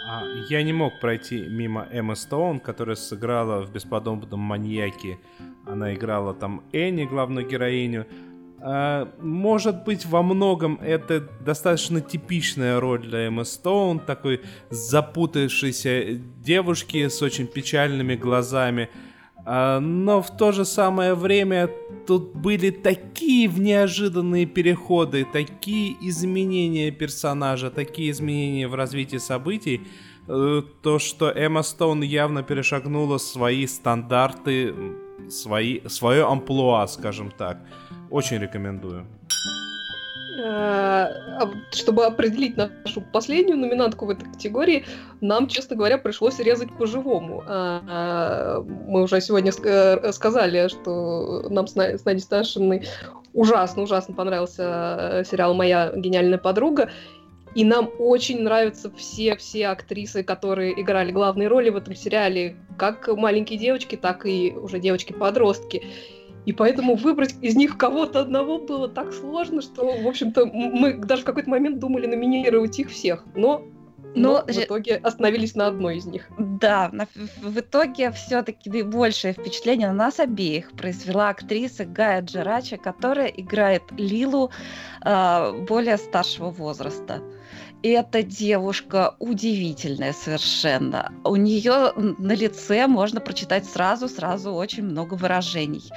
[0.08, 5.18] А, я не мог пройти мимо Эммы Стоун, которая сыграла в «Бесподобном маньяке»
[5.66, 8.06] Она играла там Энни, главную героиню.
[8.62, 14.40] А, может быть, во многом это достаточно типичная роль для Эммы Стоун, такой
[14.70, 18.90] запутавшейся девушки с очень печальными глазами.
[19.44, 21.70] А, но в то же самое время
[22.06, 29.82] тут были такие неожиданные переходы, такие изменения персонажа, такие изменения в развитии событий,
[30.28, 34.74] э, то, что Эмма Стоун явно перешагнула свои стандарты,
[35.28, 37.58] свои, свое амплуа, скажем так.
[38.10, 39.06] Очень рекомендую.
[40.38, 44.84] Э, а чтобы определить нашу последнюю номинантку в этой категории,
[45.20, 47.42] нам, честно говоря, пришлось резать по-живому.
[47.46, 52.86] А, а, мы уже сегодня э, сказали, что нам с Надей Сташиной
[53.32, 56.90] ужасно-ужасно понравился э, сериал «Моя гениальная подруга»,
[57.54, 63.58] и нам очень нравятся все-все актрисы, которые играли главные роли в этом сериале, как маленькие
[63.58, 65.82] девочки, так и уже девочки-подростки.
[66.46, 71.22] И поэтому выбрать из них кого-то одного было так сложно, что, в общем-то, мы даже
[71.22, 73.24] в какой-то момент думали номинировать их всех.
[73.34, 73.62] Но
[74.14, 76.28] но, но в итоге остановились на одной из них.
[76.38, 83.28] Да, на, в итоге все-таки наибольшее впечатление на нас обеих произвела актриса Гая Джерача, которая
[83.28, 84.50] играет Лилу
[85.04, 87.22] э, более старшего возраста.
[87.82, 91.12] Эта девушка удивительная совершенно.
[91.24, 95.90] У нее на лице можно прочитать сразу-сразу очень много выражений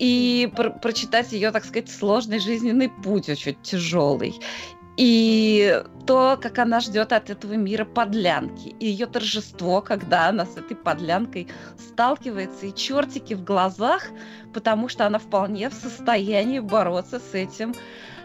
[0.00, 4.34] и про прочитать ее, так сказать, сложный жизненный путь, очень тяжелый.
[4.96, 10.56] И то, как она ждет от этого мира подлянки, и ее торжество, когда она с
[10.56, 11.48] этой подлянкой
[11.78, 14.08] сталкивается, и чертики в глазах,
[14.52, 17.74] потому что она вполне в состоянии бороться с этим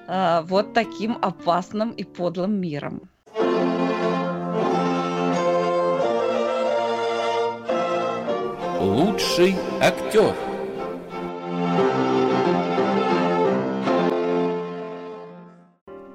[0.08, 3.10] э, вот таким опасным и подлым миром.
[8.80, 10.55] Лучший актер.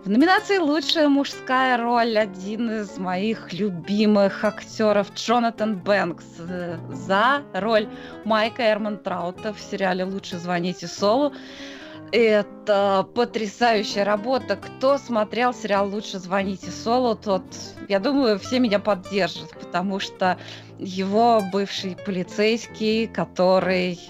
[0.05, 6.24] В номинации «Лучшая мужская роль» один из моих любимых актеров Джонатан Бэнкс
[6.91, 7.88] за роль
[8.24, 11.32] Майка Эрмонтраута в сериале «Лучше звоните Солу».
[12.12, 14.57] Это потрясающая работа.
[14.57, 17.45] Кто смотрел сериал «Лучше звоните Солу», тот,
[17.88, 20.38] я думаю, все меня поддержат, потому что
[20.78, 24.01] его бывший полицейский, который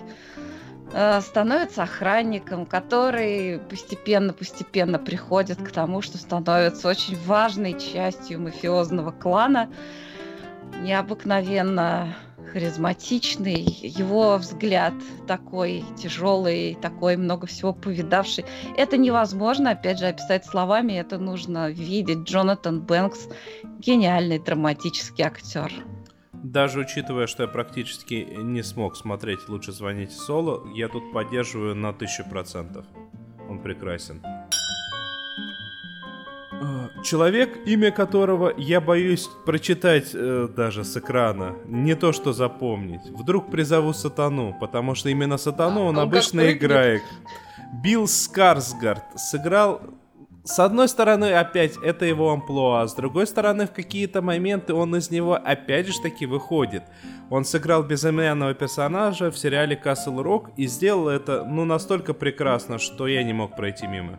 [1.20, 9.70] становится охранником, который постепенно-постепенно приходит к тому, что становится очень важной частью мафиозного клана,
[10.82, 12.14] необыкновенно
[12.52, 14.94] харизматичный, его взгляд
[15.26, 18.44] такой тяжелый, такой много всего повидавший.
[18.76, 22.18] Это невозможно, опять же, описать словами, это нужно видеть.
[22.28, 23.28] Джонатан Бэнкс–
[23.78, 25.72] гениальный драматический актер.
[26.42, 31.92] Даже учитывая, что я практически не смог смотреть «Лучше звоните Соло», я тут поддерживаю на
[31.92, 32.86] тысячу процентов.
[33.48, 34.22] Он прекрасен.
[36.52, 43.02] А, человек, имя которого я боюсь прочитать э, даже с экрана, не то что запомнить.
[43.10, 47.02] Вдруг призову Сатану, потому что именно Сатану а, он обычно играет.
[47.82, 49.82] Билл Скарсгард сыграл
[50.44, 55.10] с одной стороны, опять, это его амплуа, с другой стороны, в какие-то моменты он из
[55.10, 56.82] него опять же таки выходит.
[57.28, 63.06] Он сыграл безымянного персонажа в сериале Castle Rock и сделал это, ну, настолько прекрасно, что
[63.06, 64.18] я не мог пройти мимо.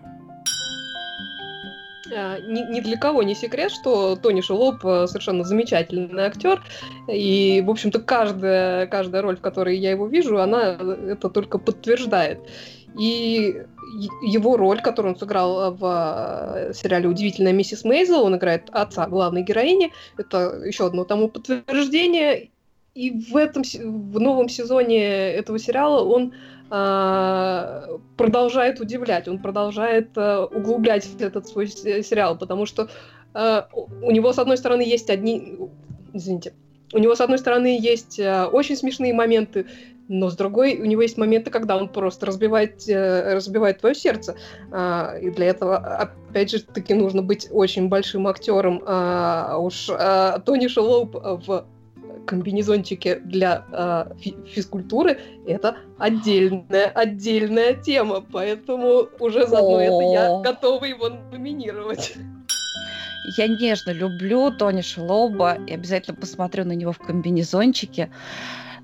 [2.13, 6.61] А, ни, ни для кого не секрет, что Тони Шелоп э, совершенно замечательный актер.
[7.07, 12.39] И, в общем-то, каждая, каждая роль, в которой я его вижу, она это только подтверждает.
[13.00, 13.64] И
[14.22, 19.44] его роль, которую он сыграл в э, сериале «Удивительная миссис Мейзел», он играет отца главной
[19.44, 22.50] героини, это еще одно тому подтверждение.
[22.94, 26.34] И в этом в новом сезоне этого сериала он
[26.70, 32.89] э, продолжает удивлять, он продолжает э, углублять этот свой сериал, потому что
[33.34, 33.62] э,
[34.02, 35.58] у него с одной стороны есть одни,
[36.12, 36.54] извините,
[36.94, 39.66] у него с одной стороны есть э, очень смешные моменты,
[40.12, 44.36] но с другой у него есть моменты, когда он просто разбивает, э, разбивает твое сердце.
[44.72, 48.84] А, и для этого, опять же, таки нужно быть очень большим актером.
[48.86, 51.66] А уж а, Тони Шелоуп в
[52.28, 54.05] комбинезончике для э,
[54.45, 62.14] физкультуры это отдельная отдельная тема, поэтому уже заодно это я готова его номинировать.
[63.38, 68.12] Я нежно люблю Тони Шелоуба и обязательно посмотрю на него в комбинезончике.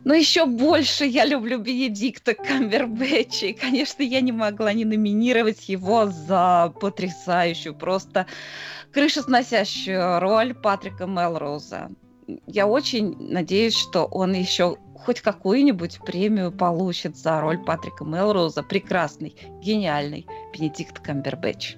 [0.07, 3.47] Но еще больше я люблю Бенедикта Камбербэтча.
[3.47, 8.25] И, конечно, я не могла не номинировать его за потрясающую, просто
[8.93, 11.89] крышесносящую роль Патрика Мелроуза.
[12.45, 18.63] я очень надеюсь, что он еще хоть какую-нибудь премию получит за роль Патрика Мелроуза.
[18.63, 21.75] Прекрасный, гениальный Бенедикт Камбербэтч.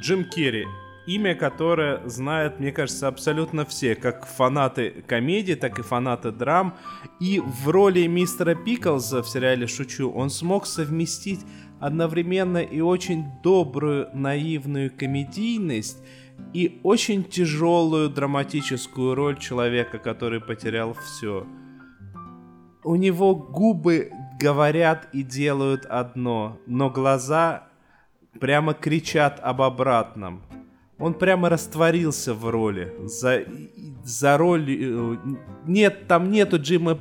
[0.00, 0.64] Джим Керри.
[1.06, 6.74] Имя, которое знают, мне кажется, абсолютно все, как фанаты комедии, так и фанаты драм.
[7.20, 11.40] И в роли мистера Пиклза в сериале «Шучу» он смог совместить
[11.78, 15.98] одновременно и очень добрую, наивную комедийность
[16.52, 21.46] и очень тяжелую драматическую роль человека, который потерял все.
[22.82, 27.68] У него губы говорят и делают одно, но глаза
[28.40, 30.42] прямо кричат об обратном.
[30.98, 32.92] Он прямо растворился в роли.
[33.04, 33.44] За,
[34.04, 34.66] за роль...
[34.70, 35.16] Э,
[35.66, 36.98] нет, там нету Джима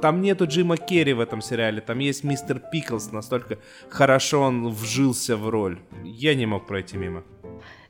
[0.00, 5.36] там нету Джима Керри в этом сериале, там есть мистер Пиклс, настолько хорошо он вжился
[5.36, 5.78] в роль.
[6.04, 7.24] Я не мог пройти мимо.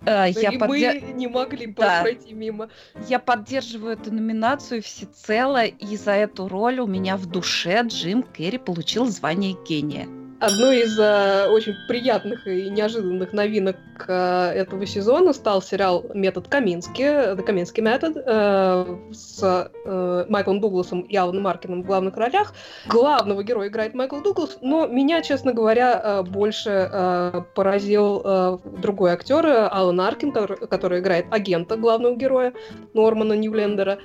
[0.02, 1.02] Uh, я и поддер...
[1.02, 2.02] мы не могли да.
[2.02, 2.68] пройти мимо.
[3.09, 8.59] Я поддерживаю эту номинацию всецело, и за эту роль у меня в душе Джим Керри
[8.59, 10.09] получил звание гения.
[10.41, 13.76] Одной из э, очень приятных и неожиданных новинок
[14.07, 21.01] э, этого сезона стал сериал «Метод Камински», «The Каминский метод», э, с э, Майклом Дугласом
[21.01, 22.55] и Аланом Маркином в главных ролях.
[22.86, 29.11] Главного героя играет Майкл Дуглас, но меня, честно говоря, э, больше э, поразил э, другой
[29.11, 32.53] актер, Алан Аркин, который, который играет агента главного героя,
[32.95, 33.99] Нормана Ньюлендера.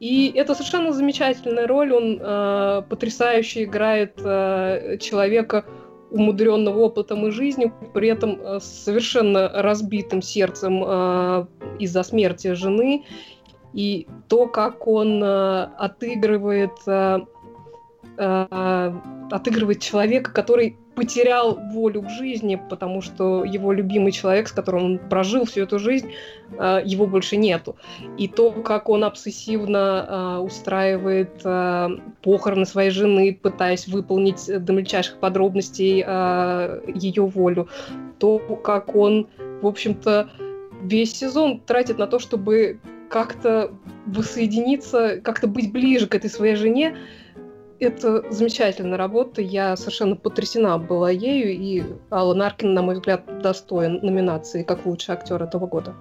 [0.00, 1.92] И это совершенно замечательная роль.
[1.92, 5.64] Он э, потрясающе играет э, человека
[6.10, 11.46] умудренного опытом и жизнью, при этом э, совершенно разбитым сердцем э,
[11.78, 13.04] из-за смерти жены.
[13.74, 16.72] И то, как он э, отыгрывает,
[19.30, 24.98] отыгрывает человека, который потерял волю к жизни, потому что его любимый человек, с которым он
[24.98, 26.10] прожил всю эту жизнь,
[26.58, 27.76] э, его больше нету.
[28.16, 31.88] И то, как он обсессивно э, устраивает э,
[32.20, 37.68] похороны своей жены, пытаясь выполнить до мельчайших подробностей ее волю,
[38.18, 39.28] то, как он,
[39.62, 40.30] в общем-то,
[40.82, 43.70] весь сезон тратит на то, чтобы как-то
[44.06, 46.96] воссоединиться, как-то быть ближе к этой своей жене,
[47.80, 49.42] это замечательная работа.
[49.42, 55.14] Я совершенно потрясена была ею, и Алан Аркин, на мой взгляд, достоин номинации как лучший
[55.14, 55.94] актер этого года.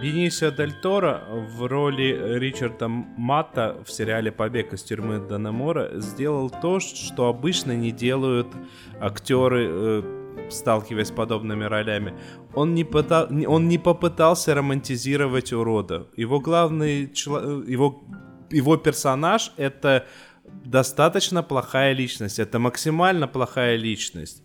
[0.00, 6.80] Бенисио Дель Торо в роли Ричарда Матта в сериале «Побег из тюрьмы Данемора» сделал то,
[6.80, 8.46] что обычно не делают
[9.00, 12.14] актеры, э, сталкиваясь с подобными ролями.
[12.54, 16.06] Он не, пытал, он не попытался романтизировать урода.
[16.16, 17.02] Его главный...
[17.02, 18.02] Его
[18.52, 20.06] его персонаж это
[20.64, 24.42] достаточно плохая личность, это максимально плохая личность.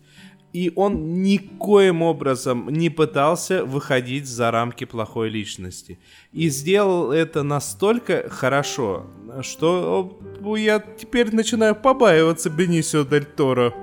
[0.54, 5.98] И он никоим образом не пытался выходить за рамки плохой личности.
[6.32, 9.06] И сделал это настолько хорошо,
[9.42, 10.18] что
[10.56, 13.74] я теперь начинаю побаиваться Бенисио Дель Торо.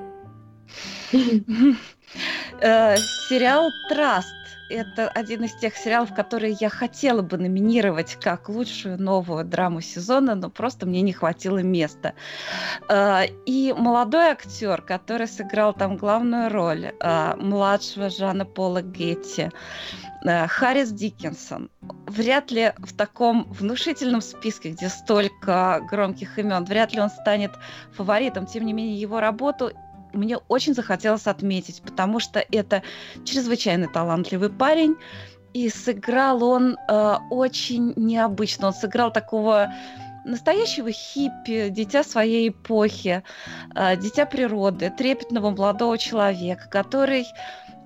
[2.61, 2.95] Э,
[3.27, 9.45] сериал «Траст» это один из тех сериалов, которые я хотела бы номинировать как лучшую новую
[9.45, 12.13] драму сезона, но просто мне не хватило места.
[12.87, 19.51] А, и молодой актер, который сыграл там главную роль, а, младшего Жана Пола Гетти,
[20.25, 21.69] а, Харрис Диккенсон.
[22.07, 27.51] Вряд ли в таком внушительном списке, где столько громких имен, вряд ли он станет
[27.93, 28.45] фаворитом.
[28.45, 29.71] Тем не менее, его работу
[30.15, 32.83] мне очень захотелось отметить, потому что это
[33.23, 34.95] чрезвычайно талантливый парень,
[35.53, 38.67] и сыграл он э, очень необычно.
[38.67, 39.71] Он сыграл такого
[40.25, 43.23] настоящего хиппи, дитя своей эпохи,
[43.73, 47.25] э, дитя природы, трепетного молодого человека, который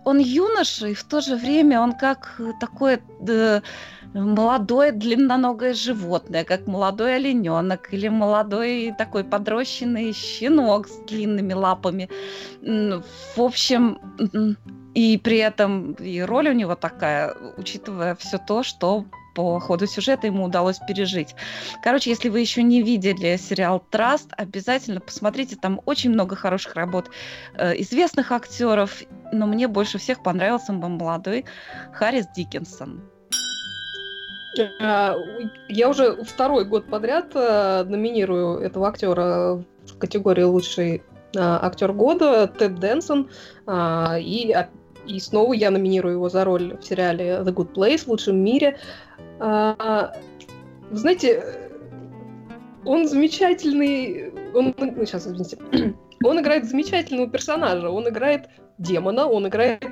[0.05, 3.61] он юноша, и в то же время он как такое э,
[4.13, 12.09] молодое длинноногое животное, как молодой олененок или молодой такой подрощенный щенок с длинными лапами.
[12.61, 13.99] В общем,
[14.95, 19.05] и при этом и роль у него такая, учитывая все то, что
[19.35, 21.35] по ходу сюжета ему удалось пережить.
[21.83, 27.09] Короче, если вы еще не видели сериал «Траст», обязательно посмотрите, там очень много хороших работ
[27.53, 31.45] э, известных актеров, но мне больше всех понравился молодой
[31.93, 33.01] Харрис Диккенсон.
[34.79, 35.15] А,
[35.67, 41.03] я уже второй год подряд э, номинирую этого актера в категории лучший
[41.37, 43.29] а, актер года Тед Дэнсон.
[43.67, 44.55] А, и,
[45.05, 48.77] и снова я номинирую его за роль в сериале The Good Place в лучшем мире.
[49.39, 51.43] Вы знаете,
[52.83, 54.33] он замечательный.
[54.53, 55.57] Он, ну, сейчас, извините.
[56.21, 57.89] Он играет замечательного персонажа.
[57.89, 59.85] Он играет демона, он играет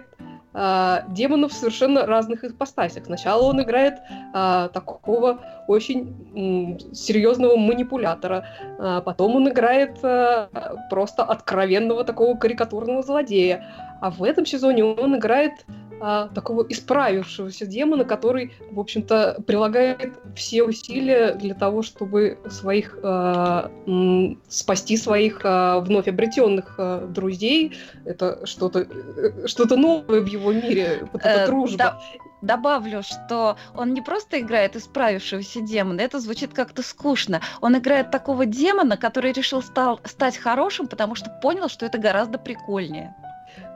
[0.57, 3.05] э, демонов в совершенно разных ипостасях.
[3.05, 3.95] Сначала он играет
[4.33, 8.45] э, такого очень э, серьезного манипулятора,
[8.79, 10.47] э, потом он играет э,
[10.89, 13.63] просто откровенного такого карикатурного злодея,
[14.01, 15.65] а в этом сезоне он играет
[15.99, 23.71] а, такого исправившегося демона, который, в общем-то, прилагает все усилия для того, чтобы своих а,
[23.87, 27.77] м, спасти своих а, вновь обретенных а, друзей.
[28.05, 31.77] Это что-то э, что-то новое в его мире, вот эта Э, дружба.
[31.77, 31.99] да.
[32.43, 37.41] Добавлю, что он не просто играет исправившегося демона, это звучит как-то скучно.
[37.61, 42.37] Он играет такого демона, который решил стал, стать хорошим, потому что понял, что это гораздо
[42.37, 43.15] прикольнее.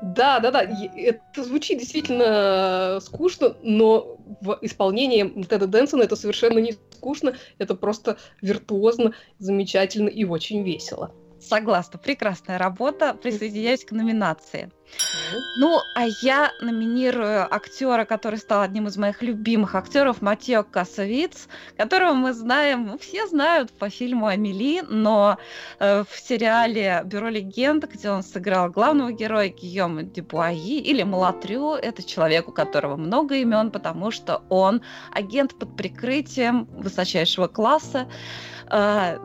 [0.02, 0.62] Да, да, да.
[0.62, 8.18] Это звучит действительно скучно, но в исполнении Теда Дэнсона это совершенно не скучно, это просто
[8.41, 11.14] виртуозно, замечательно и очень весело.
[11.42, 13.16] Согласна, прекрасная работа.
[13.16, 14.72] Присоединяюсь к номинации.
[15.58, 22.14] Ну, а я номинирую актера, который стал одним из моих любимых актеров, Матео Касовиц, которого
[22.14, 25.38] мы знаем, все знают по фильму Амели, но
[25.80, 32.04] э, в сериале Бюро легенд, где он сыграл главного героя Гийома Дюбуаи или Малатрю, это
[32.04, 34.82] человек, у которого много имен, потому что он
[35.14, 38.08] агент под прикрытием высочайшего класса.
[38.72, 39.19] Э,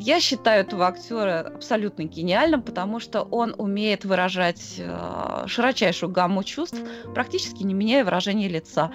[0.00, 6.78] я считаю этого актера абсолютно гениальным, потому что он умеет выражать э, широчайшую гамму чувств,
[7.14, 8.92] практически не меняя выражение лица.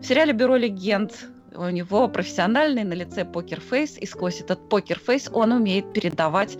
[0.00, 1.12] В сериале «Бюро легенд»
[1.54, 6.58] у него профессиональный на лице покерфейс, и сквозь этот покерфейс он умеет передавать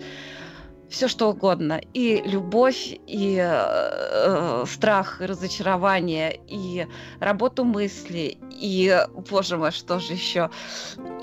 [0.89, 1.81] все что угодно.
[1.93, 6.87] И любовь, и э, страх, и разочарование, и
[7.19, 8.97] работу мысли, и,
[9.29, 10.49] боже мой, что же еще,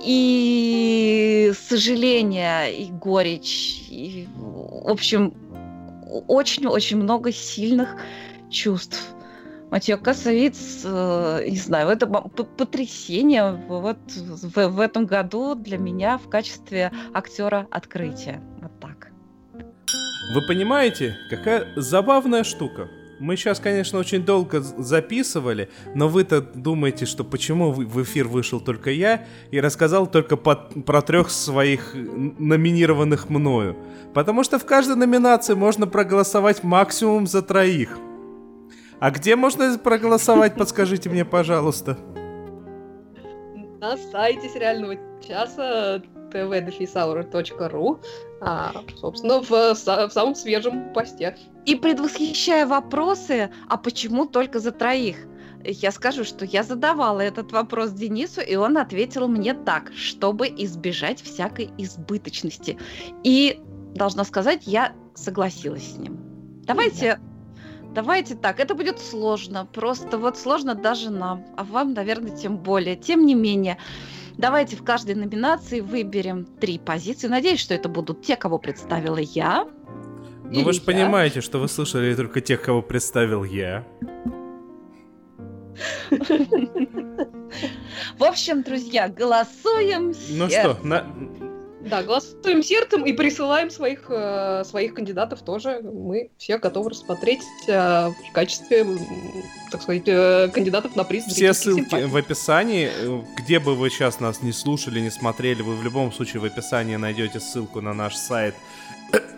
[0.04, 5.34] и сожаление, и горечь, и, в общем,
[6.28, 7.96] очень-очень много сильных
[8.50, 9.14] чувств.
[9.70, 16.28] Матьё Касовиц, э, не знаю, это потрясение вот в, в этом году для меня в
[16.28, 18.40] качестве актера открытия.
[20.33, 22.89] Вы понимаете, какая забавная штука?
[23.20, 28.91] Мы сейчас, конечно, очень долго записывали, но вы-то думаете, что почему в эфир вышел только
[28.91, 33.77] я и рассказал только по- про трех своих н- номинированных мною.
[34.14, 37.97] Потому что в каждой номинации можно проголосовать максимум за троих.
[38.99, 41.97] А где можно проголосовать, подскажите мне, пожалуйста.
[43.81, 44.97] На сайте сериального
[45.27, 46.03] часа
[46.35, 48.01] tvdefisaur.ru,
[48.41, 51.37] а, собственно, в, в самом свежем посте.
[51.64, 55.16] И предвосхищая вопросы, а почему только за троих?
[55.64, 61.22] Я скажу, что я задавала этот вопрос Денису, и он ответил мне так, чтобы избежать
[61.22, 62.78] всякой избыточности.
[63.22, 63.61] И,
[63.95, 66.18] должна сказать, я согласилась с ним.
[66.66, 67.18] Давайте,
[67.95, 72.97] давайте так, это будет сложно, просто вот сложно даже нам, а вам, наверное, тем более.
[72.97, 73.78] Тем не менее,
[74.37, 77.28] давайте в каждой номинации выберем три позиции.
[77.28, 79.66] Надеюсь, что это будут те, кого представила я.
[80.45, 83.85] Ну вы же понимаете, что вы слышали только тех, кого представил я.
[88.18, 90.12] В общем, друзья, голосуем.
[90.30, 91.05] Ну что, на-
[91.85, 95.80] Да, голосуем сердцем и присылаем своих, э, своих кандидатов тоже.
[95.82, 98.87] Мы все готовы рассмотреть э, в качестве,
[99.70, 101.24] так сказать, э, кандидатов на приз.
[101.26, 102.07] Все ссылки симпатий.
[102.07, 102.91] в описании.
[103.37, 106.97] Где бы вы сейчас нас не слушали, не смотрели, вы в любом случае в описании
[106.97, 108.55] найдете ссылку на наш сайт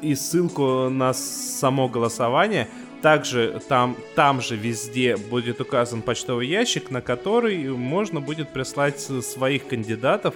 [0.00, 2.68] и ссылку на само голосование.
[3.02, 9.66] Также там, там же везде будет указан почтовый ящик, на который можно будет прислать своих
[9.66, 10.34] кандидатов,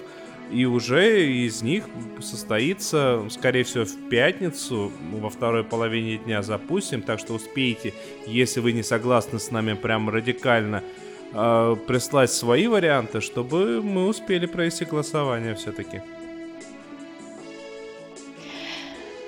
[0.51, 1.85] и уже из них
[2.21, 7.93] состоится, скорее всего, в пятницу, во второй половине дня запустим, так что успейте,
[8.27, 10.83] если вы не согласны с нами прям радикально,
[11.33, 16.01] э, прислать свои варианты, чтобы мы успели провести голосование все-таки.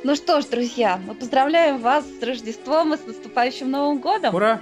[0.04, 4.36] Ну что ж, друзья, мы поздравляем вас с Рождеством и с наступающим Новым годом.
[4.36, 4.62] Ура!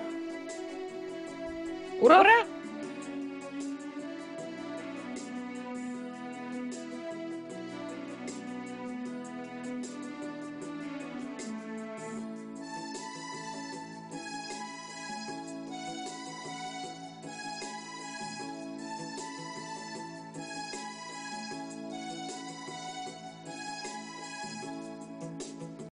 [1.99, 2.19] Ура!
[2.21, 2.50] Ура!